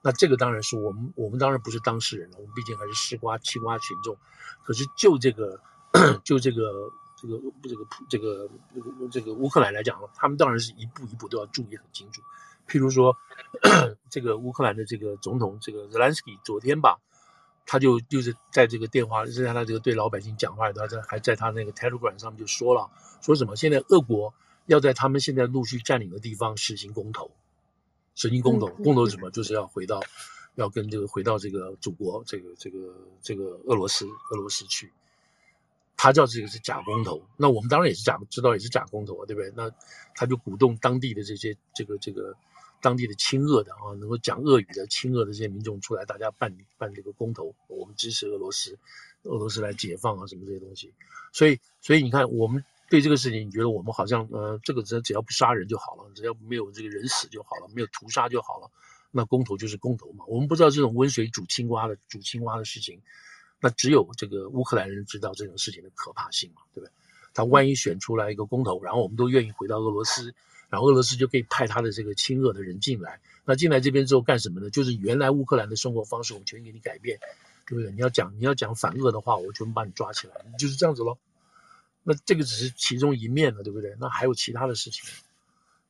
[0.00, 4.16] 那这个当然是我们我们当然不是当事人了，我们毕竟还是吃瓜吃瓜群众。
[4.64, 5.60] 可是就这个
[6.24, 12.22] 就这个这个这个这个这个这个乌克兰来讲，他们当然是一步一步都要注意很清楚。
[12.68, 13.16] 譬如说，
[14.10, 16.98] 这个乌克兰的这个总统这个泽连斯基昨天吧。
[17.70, 22.88] 他就就是在这个电话，是在他这个对老百姓讲话，他在还在他那个 Telegram 上面就说了，
[23.20, 24.32] 说什么现在俄国
[24.64, 27.30] 要在他们现在陆续占领的地方实行公投，
[28.14, 29.30] 实行公投，公投是什么？
[29.30, 30.02] 就是要回到，
[30.54, 32.78] 要跟这个回到这个祖国，这个这个
[33.20, 34.90] 这个俄罗斯俄罗斯去。
[35.94, 39.52] 他叫这个是假公投，那我们当然也是假，知道也是假公投啊，对不对？
[39.54, 39.70] 那
[40.14, 42.34] 他就鼓动当地的这些这个这个。
[42.80, 48.78] 当地的亲俄的啊，能够讲俄语的亲俄的这些民众出来，大家办办这个公投，我们支持俄罗斯，
[49.22, 50.92] 俄罗斯来解放啊，什么这些东西。
[51.32, 58.70] 所以，所以你看，我们对这个事情，你觉得我们好像呃，这个只只要不杀人就好了，只要没有这个人死就好了，没有屠杀就好了，
[59.10, 60.24] 那公投就是公投嘛。
[60.26, 63.00] 我们不知道这种温水煮青蛙的煮青蛙的事情，
[63.60, 66.92] 那只有这个乌克兰人知道这种事情的可怕性嘛，对不对？
[67.34, 70.34] 他万一选出来一个公投，然后我们都愿意回到俄罗斯。
[70.68, 74.68] 然后俄罗斯就可以派他的这个亲俄的人进来，那进来这边之后干什么呢？
[74.68, 77.18] 就是原来乌克兰的生活方式，我全给你改变，
[77.66, 77.90] 对不对？
[77.92, 81.18] 你要讲你要讲反俄的话，我全部把你抓起来，就是这样子咯。
[82.02, 83.94] 那这个只是其中一面了，对不对？
[83.98, 85.04] 那还有其他的事情，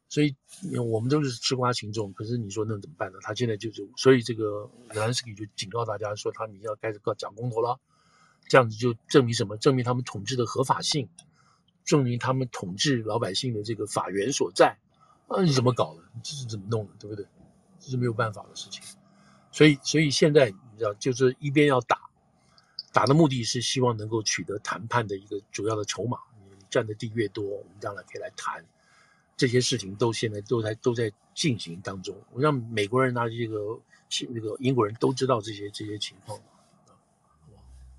[0.08, 0.34] 所以
[0.78, 2.12] 我们都是吃瓜群众。
[2.12, 3.18] 可是你说那怎么办呢？
[3.22, 7.78] 他现在就是，所以这个泽连斯基就警告大家说，他你要开始搞讲公投了，
[8.48, 9.56] 这样子就证明什么？
[9.56, 11.08] 证明他们统治的合法性。
[11.88, 14.76] 证明他们统治老百姓的这个法源所在，
[15.26, 16.02] 啊，你怎么搞的？
[16.22, 17.26] 这是怎么弄的，对不对？
[17.80, 18.82] 这是没有办法的事情。
[19.50, 21.98] 所以，所以现在你知道，就是一边要打，
[22.92, 26.18] 打的目的是希望能够取得谈判的一个主要的筹码。
[26.50, 28.62] 你占的地越多，我们将来可以来谈
[29.34, 29.94] 这些事情。
[29.94, 32.14] 都现在都在都在进行当中。
[32.32, 33.80] 我让美国人拿这个，
[34.28, 36.38] 那个英国人都知道这些这些情况。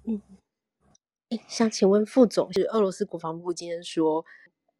[0.04, 0.22] 嗯。
[1.48, 4.26] 想请问副总，是俄罗斯国防部今天说，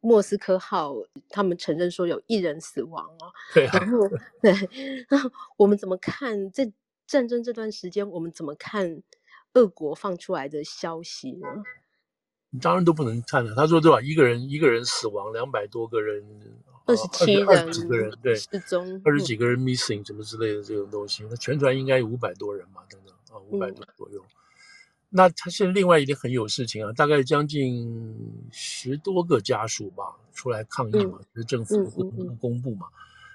[0.00, 0.94] 莫斯科号
[1.28, 3.30] 他们承认说有一人死亡哦。
[3.54, 3.78] 对啊。
[3.78, 3.98] 然后
[4.42, 4.52] 对，
[5.08, 5.18] 那
[5.56, 6.72] 我们怎么看这
[7.06, 8.08] 战争这段时间？
[8.10, 9.02] 我们怎么看
[9.54, 11.46] 俄国放出来的消息呢？
[12.50, 13.54] 你当然都不能看了。
[13.54, 14.00] 他说对吧？
[14.00, 16.24] 一个人一个人死亡，两百多个人，
[16.84, 21.24] 二十七人，二十几个人对失踪，二十几个人 missing 什么之类的这种东西。
[21.30, 24.20] 那全船应该有五百多人嘛，等等啊，五百多左右。
[24.20, 24.39] 嗯
[25.12, 32.86] 那他现在另外一点很有事情啊，大概将近十多个家属吧出来抗议嘛，就是政府不不公布嘛，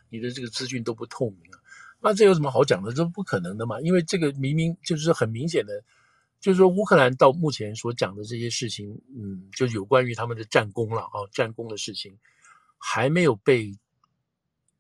[0.10, 1.60] 你的这个资讯都不透明啊，
[2.00, 2.94] 那这有什么好讲的？
[2.94, 5.84] 这不可能的嘛，因为这个明明就是很明显的，
[6.40, 12.18] 就是说乌克兰到目前所讲的这些事情，嗯，就有关于他们的战功了啊，战功的事情
[12.78, 13.78] 还没有被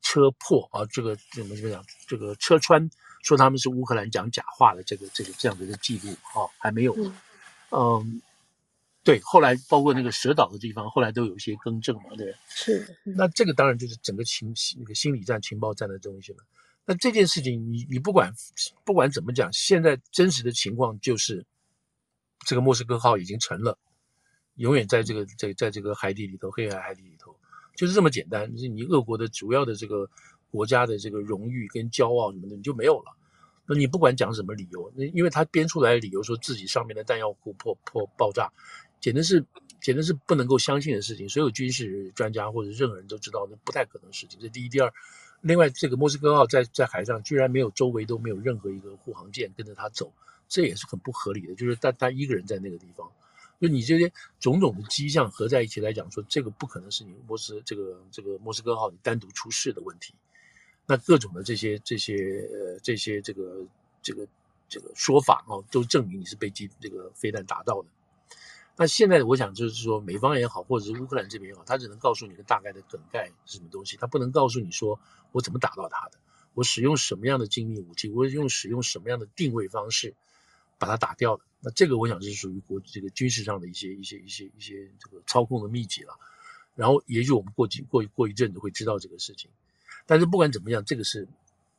[0.02, 2.90] 车破啊，这个怎么怎么讲，这个车穿。
[3.26, 7.14] 说他们是乌克兰讲假话的这个这个这样的一个记录啊，还没有，嗯，
[7.72, 8.22] 嗯，
[9.04, 16.38] 对，后来包括那个蛇岛的地方，后来都有一些更正嘛，对，是，那这个当然就是整个情那个心理战、情报战的东西了。
[16.86, 18.32] 那这件事情，你你不管
[18.84, 21.44] 不管怎么讲，现在真实的情况就是，
[22.46, 23.76] 这个莫斯科号已经沉了，
[24.54, 27.36] 永远在这个在在这个海底里头，黑海海底里头，
[27.76, 28.54] 就是这么简单。
[28.54, 30.08] 就是你俄国的主要的这个。
[30.56, 33.12] 国家的这个荣誉跟骄傲什么的你就没有了，
[33.68, 38.52] 那你不管讲什么理由，那因为他编出来的理由说自己上面的弹药库破破爆炸，
[39.02, 39.44] 简直是
[39.82, 41.28] 简直是不能够相信的事情。
[41.28, 44.40] 所有军事专家或者任何人都知道那不太可能的事情。
[44.40, 44.92] 这第一，第二，
[45.42, 50.12] 另外这个莫斯科号在在海上居然没有周围都没有任何一个护航舰跟着他走，
[50.48, 51.54] 这也是很不合理的。
[51.56, 53.12] 就是他他一个人在那个地方，
[53.60, 60.14] 就你这些种种的迹象合在一起来讲，说这个不可能是你莫斯这个这个莫斯科号你单独出事的问题。
[60.86, 62.16] 那各种的这些这些
[62.52, 63.66] 呃这些这个
[64.02, 64.28] 这个
[64.70, 67.88] 这个说法哦，都证明你是被机这个飞弹打到的。
[68.78, 75.00] 那现在我想就是说，美方也好，或者是乌克兰这边也好，他只能告诉你个大概的梗概是什么东西，他不能告诉你说
[75.32, 76.18] 我怎么打到他的，
[76.54, 80.14] 我使用什么样的精密武器，我用使用什么样的定位方式
[80.78, 81.44] 把它打掉的。
[81.62, 86.20] 那这个我想是属于国这个军事上的一些一些一些一些这个操控的秘籍了。
[86.76, 89.50] 然后也许我们过几过过一阵子会知道这个事情。
[90.06, 91.28] 但是不管怎么样，这个是。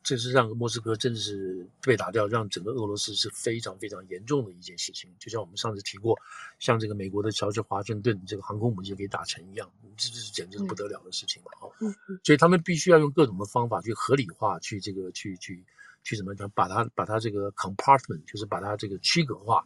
[0.03, 5.13] 这是让莫斯科真的是被打掉，让整个俄罗斯是非常非常严重的一件事情。
[5.19, 6.17] 就像我们上次提过，
[6.59, 11.51] 像这个美国的乔治华盛顿这个航空母舰给打沉一样，这这是简直是不得了的事情嘛！
[11.59, 15.61] 哈、嗯，所以他们必须要用各种的方法去合理化，去这个去去
[16.03, 19.65] 去怎么讲，把它把它这个 compartment，就是把它这个区隔化，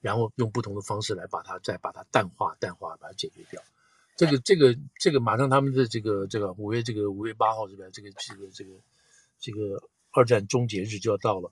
[0.00, 3.62] 然后用不同的方式来把它再把它淡化淡化，把它解决掉。
[4.26, 7.90] 这个这个这个马上他们的这个这个五月这个五月八号这边？
[7.92, 8.70] 这个这个这个。
[9.44, 9.82] 这个
[10.12, 11.50] 二战终结日就要到了，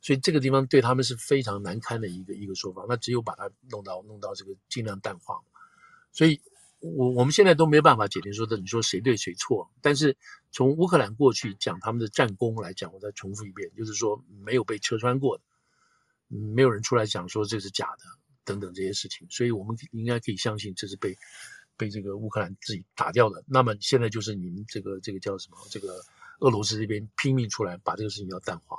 [0.00, 2.86] 所以这个地方对他们是非常难堪的一个一个说法。
[2.88, 5.40] 那只有把它弄到弄到这个尽量淡化。
[6.12, 6.40] 所以，
[6.78, 9.68] 我我们现在都没有办法解决说的，你说谁对谁错？
[9.80, 10.16] 但是
[10.52, 15.42] 从乌克兰过去讲他们的战功来讲，我再重复一遍，就是说没有被戳穿过的，
[16.28, 18.04] 没有人出来讲说这是假的
[18.44, 19.26] 等等这些事情。
[19.30, 21.18] 所以我们应该可以相信这是被
[21.82, 23.42] 被这个乌克兰自己打掉的。
[23.46, 26.02] 那么现在就是你们这个这个叫什么这个？
[26.38, 28.76] 俄罗斯这边拼命出来把这个事情要淡化，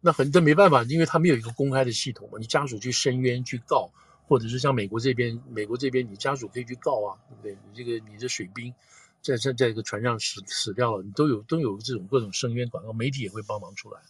[0.00, 2.38] 那很这没办法，因为他没有一个公开的系统嘛。
[2.38, 3.90] 你家属去申冤去告，
[4.26, 7.58] 或者是像美国这边，美国这边你家属可以去告啊，对不对？
[7.68, 8.72] 你这个你这水兵
[9.20, 14.00] 在在在一个船上死死掉了，你都有都有这种各种申冤广告，媒体也会帮忙出来，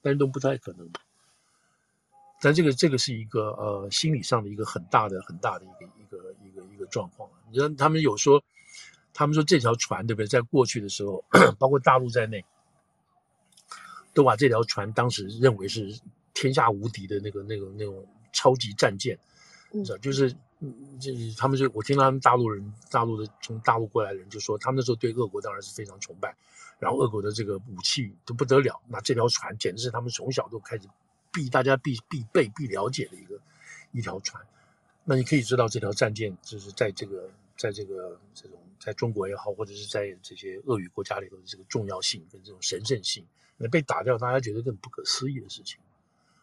[0.00, 0.88] 但是都不太可能。
[2.40, 5.97] 但这个这个是一个呃心理上的一个很大的很大的一个一个一个一个
[6.90, 7.28] 状况。
[7.50, 8.42] 你看他们有说。
[9.14, 10.28] 他们说这条船对不对？
[10.28, 11.24] 在过去的时候，
[11.58, 12.44] 包括大陆在内，
[14.14, 15.98] 都把这条船当时认为是
[16.34, 19.18] 天下无敌的那个、那个、那种超级战舰，
[19.72, 19.98] 你知道？
[19.98, 20.32] 就是，
[21.00, 26.32] 这他们就我听他们大陆人、大陆的从大陆过来的人就说，他们那时候对俄国当然是非常崇拜，
[26.78, 30.86] 然后俄国的这个武器都不得了，那这条船简直是他们从小都开始
[31.32, 33.36] 必大家必必备必了解的一个
[33.90, 34.40] 一条船。
[35.08, 38.58] 那你可以知道，这条战舰就是在这个在这个这种。
[38.80, 45.80] 在中国也好，或者是在这些俄语国家里头的这个重要性跟这种神圣性，那被打掉，大家觉得更不可思议的事情，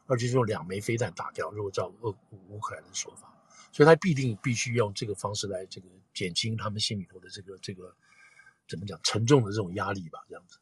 [0.06, 1.50] 而且是用两枚飞弹打掉。
[1.52, 2.14] 如果照俄
[2.50, 3.34] 乌克兰的说法，
[3.72, 7.96] 所以他必定必须用这个方式来这个减轻他们心里头的这个这个
[8.68, 10.60] 怎么讲沉重的这种压力吧，这样子。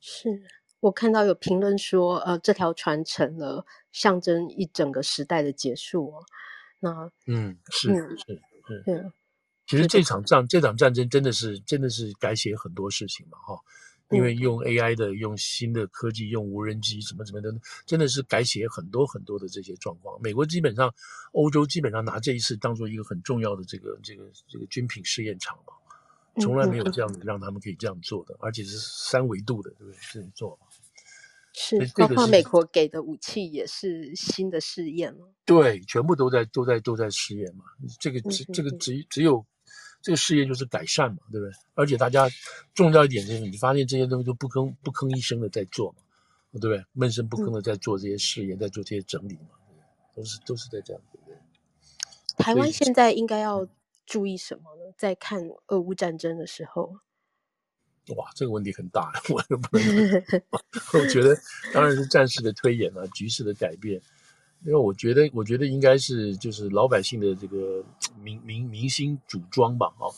[0.00, 0.42] 是
[0.80, 6.08] 我看到有评论说，呃，这条船沉了，象征一整个时代的结束。
[6.08, 6.24] 哦。
[6.84, 8.42] 那嗯，是是是，
[8.84, 9.02] 对。
[9.66, 13.58] 其实这场战，这场战争真的是真的是改写很多事情嘛，哈，
[14.10, 17.50] 因为用 AI 的、用新的科技、用无人机什么什么的，
[17.86, 20.20] 真的是改写很多很多的这些状况。
[20.20, 20.94] 美国基本上，
[21.32, 25.72] 欧洲基本上拿这一次当做一个很重要的这个这个这个军品试验场嘛，
[26.42, 29.98] 从来没有这样子让他们可以这样做的，而且是三维度的，对不对？
[30.12, 30.58] 这样做。
[31.54, 35.16] 是，包括美国给的武器也是新的试验。
[35.46, 37.64] 对，全部都在都在都在试验嘛。
[37.98, 39.42] 这个只这个只只有。
[40.02, 41.52] 这个试验就是改善嘛，对不对？
[41.72, 42.28] 而且大家
[42.74, 45.96] 重要一点就是，你发现这些东西都不吭不吭一声的在做嘛，
[46.52, 46.84] 对不对？
[46.92, 49.56] 闷声不吭的在做这些试验，嗯、在做这些整理嘛，
[50.14, 51.38] 都是都是在这样，对不对？
[52.36, 53.66] 台湾现在应该要
[54.04, 54.92] 注意什么呢？
[54.98, 56.98] 在看俄乌战争的时候，
[58.16, 60.22] 哇，这个问题很大， 我都不能。
[60.92, 61.36] 我觉得
[61.72, 64.00] 当然是战事的推演啊，局势的改变。
[64.66, 67.84] 因为我觉得，我觉得应该是就是老百姓的这个
[68.22, 70.08] 民民民心组装吧，啊，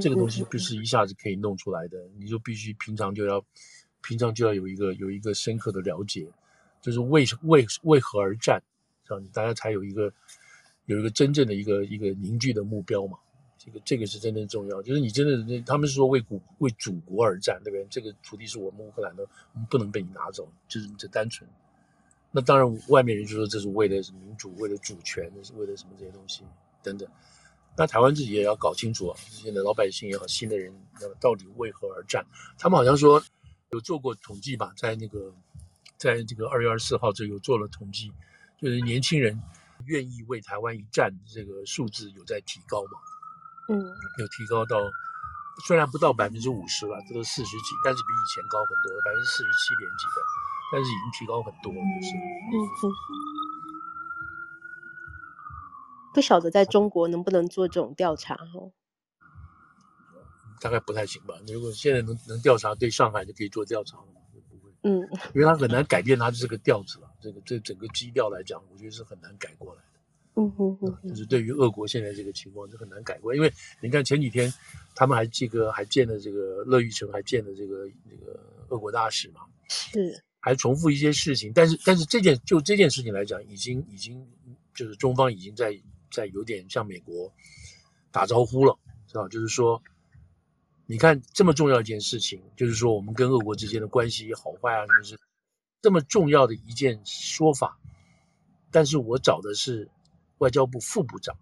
[0.00, 3.44] 这个东西不是一下子可以弄出来的，你就必须平常就要，
[4.02, 6.26] 平常就要有一个有一个深刻的了解，
[6.82, 8.60] 就是为为为何而战，
[9.06, 10.12] 这样大家才有一个
[10.86, 13.16] 有一个真正的一个一个凝聚的目标嘛，
[13.64, 17.86] 这个这个是真正重要，就是你真的他们是说为祖为祖国而战，对不对？
[17.88, 21.48] 这个土地是我们乌克兰的，我们不能被你拿走，就是这单纯。
[22.30, 26.42] 那当然，外面人就说这是为了民主，为了主权，是为了什么这些东西
[26.82, 27.08] 等等。
[27.76, 30.70] 那台湾自己也要搞清楚啊，现在老百姓也好，新的人
[31.18, 32.26] 到底为何而战？
[32.58, 33.22] 他们好像说
[33.70, 35.32] 有做过统计吧，在那个，
[35.96, 38.12] 在这个二月二十四号这有做了统计，
[38.60, 39.40] 就是年轻人
[39.86, 42.98] 愿意为台湾一战这个数字有在提高嘛？
[43.68, 43.80] 嗯，
[44.18, 44.76] 有提高到
[45.66, 50.20] 虽然不到百分之五十了，这都四十几，但是比以前高很多了，百分之四十七点几的。
[50.72, 52.10] 但是已经提高很多了，就是。
[52.16, 52.90] 嗯哼。
[56.12, 58.72] 不晓得在中国能不能做这种调查哦？
[60.60, 61.34] 大概不太行吧。
[61.46, 64.20] 如果现在能能调查，对上海就可以做调查了吗？
[64.32, 64.72] 不会。
[64.82, 65.08] 嗯。
[65.34, 69.82] 因为他很难改变他的这个调子了，这个这整个基调来讲，我觉得是很难改过来
[70.34, 70.42] 的。
[70.42, 71.08] 嗯哼哼。
[71.08, 74.52] 就是对于俄国现在这个情况就很难改观，因为你看前几天
[74.94, 79.42] 他们还这个还见了这个乐玉成，还见了这个这个俄国大使嘛。
[79.68, 80.22] 是。
[80.40, 84.28] 还重复一些事情，但是但是这件就这件事情来讲，已经已经
[84.74, 85.80] 就是中方已经在
[86.10, 87.32] 在有点向美国
[88.12, 89.26] 打招呼了，知道？
[89.26, 89.82] 就是说
[90.84, 95.18] 你看这么重要一件事情，就是说我们跟俄国之间的关系好坏啊，什么是
[95.80, 97.78] 这么重要的一件说法，
[98.70, 99.88] 但是我找的是
[100.38, 101.36] 外交部副部长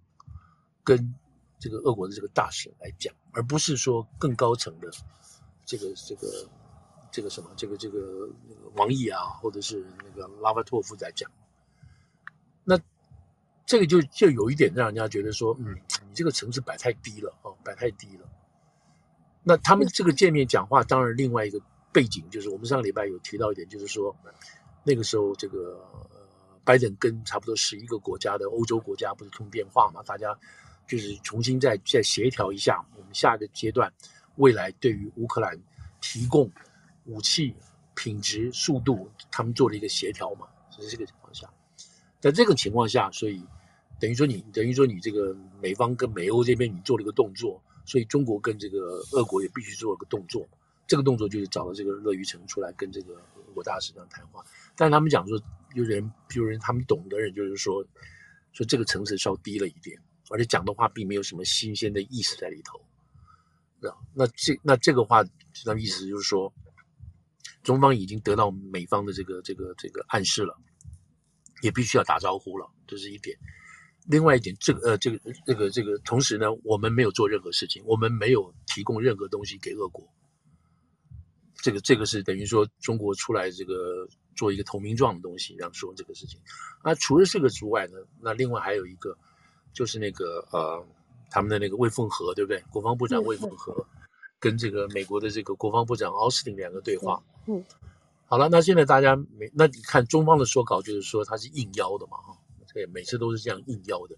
[0.85, 1.15] 跟
[1.59, 4.91] 这个俄国的这个大使来讲，而不是说更高层的
[5.65, 6.49] 这个这个
[7.11, 8.29] 这个什么这个这个
[8.75, 11.31] 王毅啊，或者是那个拉夫托夫在讲。
[12.65, 12.79] 那
[13.65, 15.75] 这个就就有一点让人家觉得说，嗯，
[16.09, 18.29] 你这个层次摆太低了哦，摆太低了。
[19.45, 21.61] 那他们这个见面讲话，当然另外一个
[21.93, 24.15] 背景就是我们上个礼拜有提到一点，就是说
[24.85, 25.81] 那个时候这个
[26.65, 30.37] 拜登跟差不多十一个国家的欧洲国家不是通电话嘛，大家
[30.87, 33.93] 就是重新再再协调一下，我们下一个阶段
[34.37, 35.59] 未来对于乌克兰
[36.01, 36.51] 提供
[37.07, 37.55] 武器
[37.95, 41.49] 品质、速度，他们做了一个协调嘛，是这个情况下。
[42.21, 43.45] 在这个情况下，所以
[43.99, 50.47] 等于说你等于说你这个美方跟美欧这边你做了一个动作，所以中国跟这个俄国也必须做一个动作。
[50.93, 54.45] 这个动作就是找了这个乐玉成出来跟这个俄国大使这样谈话。
[54.77, 55.41] 但他们讲说，
[55.75, 57.83] 有人有人他们懂的人就是说，
[58.53, 62.79] 说这个层次稍低了一点，而且讲的话并没有什么新鲜的意思在里头。
[64.13, 65.25] 那这那这个话，
[65.65, 66.53] 他们意思就是说，
[67.63, 70.55] 中方已经得到美方的这个这个这个暗示了。
[71.63, 73.39] 也必须要打招呼了，这是一点。
[74.07, 80.13] 另外一点，这个呃，这个这个这个，同时呢，我们没有做任何事情，我们没有提供任何东西给俄国。
[81.63, 84.07] 这个这个是等于说中国出来这个
[84.37, 86.39] 做一个投名状的东西，然后说这个事情。
[86.85, 89.17] 那除了这个之外呢，那另外还有一个，
[89.73, 90.85] 就是那个呃，
[91.31, 92.63] 他们的那个魏凤和，对不对？
[92.71, 93.87] 国防部长魏凤和
[94.39, 97.23] 跟这个美国的这个国防部长奥斯汀两个对话。
[97.47, 97.57] 嗯。
[97.57, 97.65] 嗯
[98.27, 102.35] 好了，那现在大家没那你看中方的说稿，就是说他是应邀的嘛，哈，
[102.73, 104.17] 对，每次都是这样应邀的。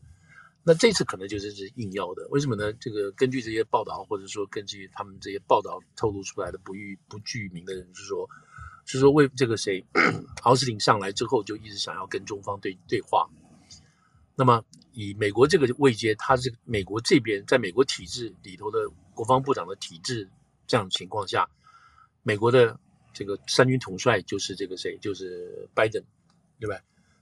[0.64, 2.72] 那这次可能就是是应邀的，为什么呢？
[2.74, 8.28] 这个根据这些报道，或者说根据他们这些报道透露出来的不具不具名的人，是说，
[8.86, 9.84] 是说为这个谁，
[10.42, 13.28] 奥斯汀上来之后就一直想要跟中方对对话。
[14.34, 20.28] 那么以美国这个位阶，他是美国这边在美国体制里头的国防部长的体制
[20.66, 21.48] 这样的情况下，
[22.22, 22.78] 美国的。
[23.16, 26.02] 这个三军统帅就是这个谁，就是拜登，
[26.58, 26.74] 对吧？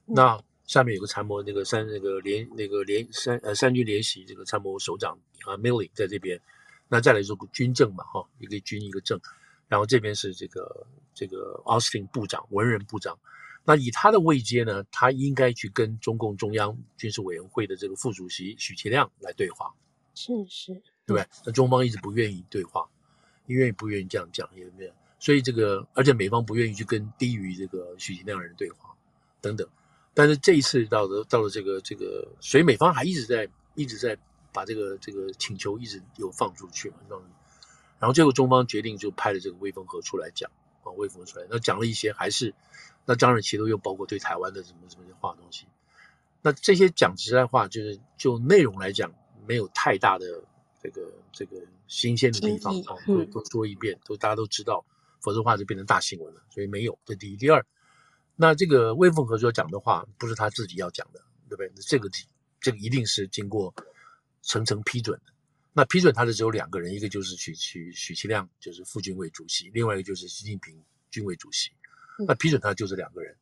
[0.07, 6.41] 嗯、那下面有个参谋，那个三那个联那个联三呃三军联席这个参谋首长啊，Milley 在这边。
[6.89, 9.21] 那再来说军政嘛，哈，一个军一个政，
[9.69, 13.19] 然后这边是这个这个奥斯汀部长文人部长。
[13.65, 19.71] 那以他的位阶呢，他应该去跟中共中央军事委员会的这个副主席许其亮来对话。
[20.15, 20.73] 是是，
[21.05, 21.27] 对不对？
[21.45, 22.89] 那中方一直不愿意对话，
[23.45, 24.93] 因为不愿意这样讲，有没有？
[25.19, 28.97] 所以这个，而且美方不愿意去跟低于这个许其亮的人对话，
[29.43, 29.69] 等等。
[30.15, 34.17] 但是这一次到了到了这个这个，所以美方还一直在一直在
[34.53, 36.97] 把这个这个请求一直有放出去嘛，
[37.99, 40.51] 然后最后中方决定就派了这个魏凤和出来讲
[40.83, 42.55] 啊，魏凤和出来，那讲了一些还是
[43.05, 45.67] 那张人其都又包括对台湾的什么什么话东西。
[46.43, 49.13] 那这些讲实在话，就是就内容来讲，
[49.47, 50.43] 没有太大的
[50.83, 51.57] 这个这个
[51.87, 54.85] 新鲜的地方啊，都都说一遍，都大家都知道。
[55.21, 56.99] 否则的话就变成大新闻了，所以没有。
[57.05, 57.65] 这第一，第二，
[58.37, 61.73] 那这个魏凤和所讲的话不是他自己要讲的，对不对？
[61.83, 62.09] 这个
[62.61, 63.75] 这个一定是经过
[64.43, 65.33] 层层批准的。
[65.75, 71.71] 那批准他的只有两个人，一个就是许许许其亮，就是副军委主席；另外一个就是习近平军委主席。
[72.27, 73.35] 那批准他就是两个人。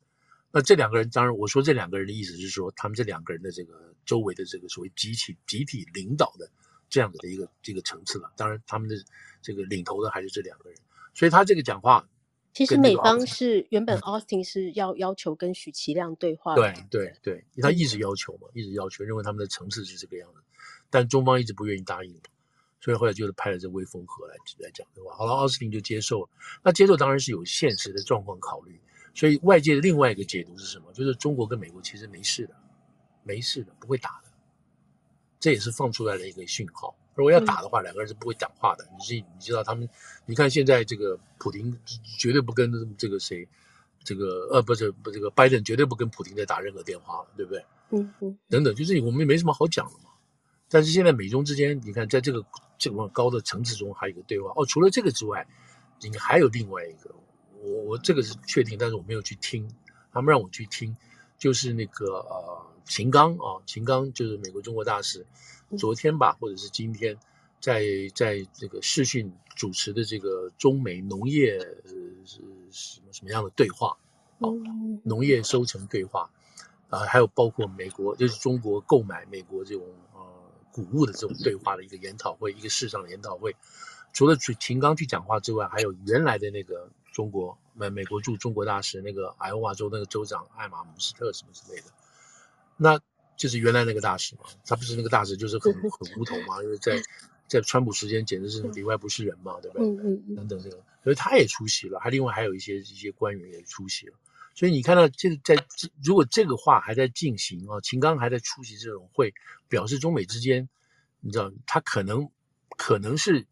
[0.51, 6.49] 那这两个人，当然我说这两个人的意思是说，他们这两个人的这个周围的这个所谓集体集体领导的
[6.89, 8.31] 这样子的一个这个层次了。
[8.35, 8.95] 当然，他们的
[9.41, 10.79] 这个领头的还是这两个人。
[11.13, 12.07] 所以他这个讲话，
[12.53, 20.41] 其实美方是原本 Austin 是要要求跟许其亮对话的，对对对，他一直要求嘛，一直要求，认为他们的层次是这个样子，
[20.89, 22.13] 但中方一直不愿意答应，
[22.81, 25.15] 所以后来就是派了这威风和来来讲对话？
[25.15, 26.29] 好了，奥斯汀就接受了，
[26.61, 28.77] 那接受当然是有现实的状况考虑，
[29.13, 30.91] 所以外界的另外一个解读是什么？
[30.91, 32.55] 就是中国跟美国其实没事的，
[33.23, 34.29] 没事的，不会打的，
[35.39, 36.93] 这也是放出来的一个讯号。
[37.13, 38.87] 如果要打的话，两个人是不会讲话的。
[38.97, 39.87] 你是你知道他们，
[40.25, 41.77] 你看现在这个普丁
[42.17, 43.47] 绝对不跟这个谁，
[44.03, 47.65] 这个呃不是不这个拜登绝对不跟普丁在打任何电话了，对不对？
[47.89, 48.37] 嗯嗯。
[48.49, 50.09] 等等，就是我们也没什么好讲的嘛。
[50.69, 52.45] 但是现在美中之间，你看在这个
[52.77, 54.65] 这么高的层次中还有一个对话哦。
[54.65, 55.45] 除了这个之外，
[55.99, 57.13] 你还有另外一个，
[57.59, 59.69] 我我这个是确定，但是我没有去听，
[60.13, 60.95] 他们让我去听，
[61.37, 65.25] 就是那个呃秦刚啊，秦刚就是美国中国大使。
[65.79, 67.17] 昨天吧，或者是今天，
[67.61, 71.91] 在在这个视讯主持的这个中美农业呃
[72.25, 73.97] 是什么什么样的对话？
[74.39, 74.53] 哦，
[75.05, 76.29] 农业收成对话，
[76.89, 80.19] 啊，还有包括美国就是中国购买美国这种呃
[80.73, 83.55] 谷物的这种对话的一个研讨会，一个市场的研讨会，
[84.11, 91.85] 除了秦刚去讲话之外，还有原来的那个中国美美国驻中国大使那个爱奥瓦州那个州长艾玛姆斯特什么之类的，
[92.83, 92.99] 那
[93.37, 96.99] 就是原来那个大使嘛，他不是那个大使就是很很无头嘛，因为在
[97.47, 99.87] 在川普时间简直是里外不是人嘛，对不对？
[99.87, 104.13] 嗯嗯等等这个，所以他也出席了，还另外还有一些一些官员也出席了，
[104.55, 105.55] 所以你看到这个在
[106.03, 109.31] 如果这个话还在进行啊，秦刚还在出席这种会，
[109.69, 110.67] 表示中美之间，
[111.19, 112.27] 你知道他可能
[112.77, 113.45] 可能是。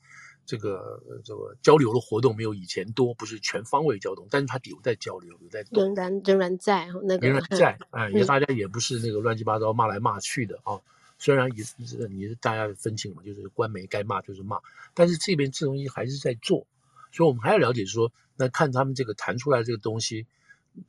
[0.50, 10.82] 这个这个交流的活动没有以前多，不是全方位交动，但是它有在交流，有在仍然仍然在那个仍然在，哎，也大家也不是那个乱七八糟骂来骂去的啊、哦。
[11.20, 11.76] 虽然也是
[12.08, 14.58] 你是大家分清嘛，就是官媒该骂就是骂，
[14.96, 16.66] 但是这边这东西还是在做，
[17.12, 20.26] 所以我们还要了解说，那看他们这个谈出来这个东西，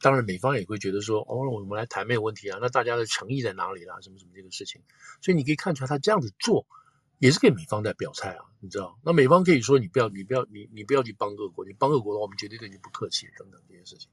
[0.00, 4.00] 当然美方也会觉得说，哦，我们来谈没有问题啊，那大家的诚意在哪里啦？
[4.00, 4.80] 什么什么这个事情，
[5.20, 6.64] 所以你可以看出来他这样子做。
[7.20, 8.98] 也是给美方在表态啊，你知道？
[9.04, 14.08] 那美方可以说你不要，你不要，你你不要去帮俄国，你帮俄国的话，我们绝对对你不客气等等这些事情。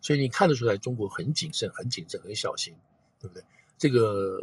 [0.00, 2.74] 所以你看得出来，中国很谨慎，很谨慎，很小心，
[3.20, 3.44] 对不对？
[3.76, 4.42] 这个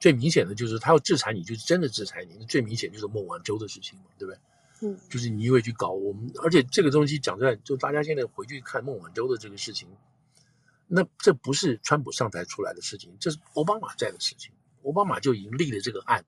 [0.00, 2.34] 最明显的就是他要制裁你，就是真的制裁你。
[2.40, 4.40] 那最明显就是孟晚舟的事情嘛，对不对？
[4.80, 9.86] 嗯，就是你因为去搞我们，而且这个东西讲出来，就大家现在回去看孟晚舟的这个事情，
[10.88, 14.50] 那这不是川普上台出来的事情，这是奥巴马在的事情。
[14.84, 16.24] 奥巴马就已经立了这个案。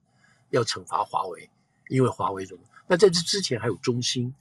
[0.54, 1.50] 要惩罚华为，
[1.88, 2.62] 因为华为怎么？
[2.86, 4.32] 那在这之前还有中兴，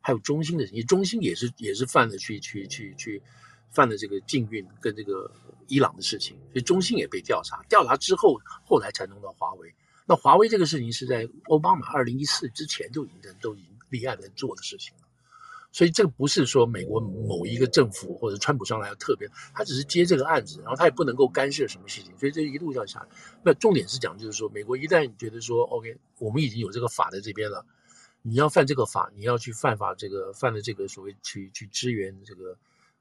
[0.00, 3.22] 还有中兴的事情，中兴也是也是犯了去去去去
[3.70, 5.32] 犯了这个禁运跟这个
[5.68, 7.62] 伊朗的事情，所以中兴也被调查。
[7.68, 9.74] 调查之后，后来才弄到华为。
[10.06, 14.94] 那华为这个事情是在奥巴马二零一四之前就已经都已经立案在做的事情。
[15.76, 23.08] 所以这个不是说美国某一个政府或者川普上来要特别，他只是接这个案子，然后他也不能够干涉什么事情，所以这一路要下来。
[23.44, 27.62] 那重点是讲，就是说美国一旦觉得说，OK，我们已经有这个法在这边了，
[28.22, 32.56] 你要犯这个法，你要去犯法，这个犯了这个所谓去去支援这个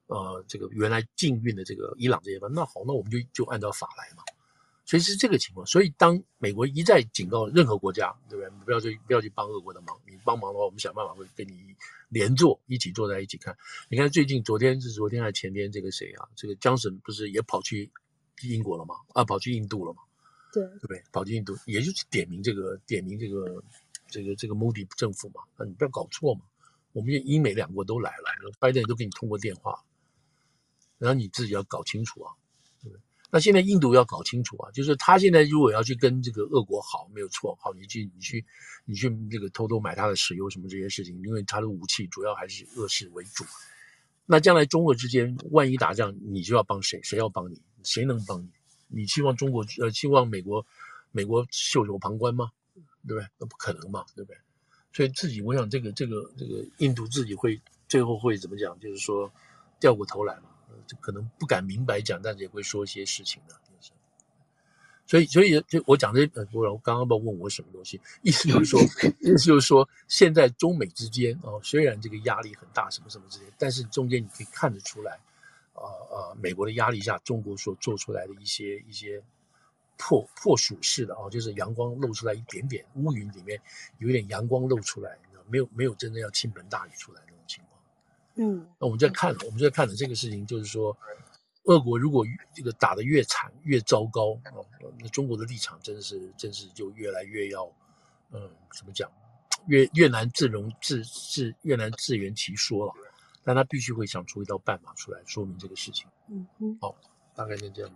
[0.07, 4.23] 呃这个原来禁运的这个伊朗这些法，那好，那我们就就按照法来嘛。
[4.85, 8.49] 所以是这个情况，所以当美国一再警告任何国家，对不对？
[8.65, 11.75] 不要去不要去帮俄国的忙，你帮忙的话，我们想办法会跟你
[12.09, 13.57] 连坐，一起坐在一起看。
[13.89, 16.29] 你看最近昨天是昨天还是前天，这个谁啊？
[16.35, 17.91] 这个江省不是也跑去
[18.43, 18.93] 英国了吗？
[19.13, 20.03] 啊，跑去印度了吗？
[20.53, 21.03] 对，对不对？
[21.11, 23.63] 跑去印度，也就是点名这个点名这个
[24.07, 25.41] 这个这个莫迪政府嘛。
[25.57, 26.41] 那你不要搞错嘛。
[26.93, 29.83] 我们英美两国都来了，拜登都给你通过电话，
[30.99, 32.31] 然后你自己要搞清楚啊。
[33.35, 38.45] 那现在印度要搞清楚啊，就是他现在如果要去跟这个俄国好，没有错，好，你去你去
[38.85, 43.43] 你去这个偷偷买他的石油什么这些事情，因为他的武器主要还是以俄式为主。
[44.25, 46.97] 那将来中俄之间万一打仗，你就要帮谁？
[47.03, 47.61] 谁要帮你？
[47.83, 48.47] 谁能帮你？
[48.87, 50.65] 你希望中国呃希望美国
[51.11, 52.49] 美国袖手旁观吗？
[53.05, 53.27] 对不对？
[53.37, 54.37] 那不可能嘛，对不对？
[54.93, 58.79] 所以自己我想这个这个这个印度自己会最后会怎么讲？
[58.79, 59.29] 就是说
[59.77, 60.54] 掉过头来嘛。
[60.87, 63.91] 就可能不敢明白讲，但是也会说一些事情的，就是。
[65.07, 68.81] 所以，所以就我讲这，呃，我刚刚不知道问我什么东西，意思就是说，
[69.21, 75.11] 意思就是说，现在中美之间哦，虽然这个压力很大，什么什么之间，但是中间你可以看得出来，
[75.73, 79.21] 啊、呃、啊，美国的压力下，中国所做出来的一些一些
[79.95, 83.61] 破破蜀式的啊，就是阳光露出来一点点，乌云里面
[83.99, 85.15] 有一点阳光露出来，
[85.47, 87.34] 没有没有真的要倾盆大雨出来那种情况。
[88.35, 90.95] 嗯，那我们在看，我们在看的这个事情，就是说，
[91.65, 94.59] 俄国如果这个打得越惨越糟糕啊，
[94.99, 97.65] 那中国的立场真是真是就越来越要，
[98.31, 99.11] 嗯，怎么讲，
[99.67, 102.93] 越越难自容自自越难自圆其说了。
[103.47, 106.07] 但他必须会想出一道办法出来说明这个事情。
[106.29, 106.95] 嗯嗯，好，
[107.35, 107.93] 大概就这样子。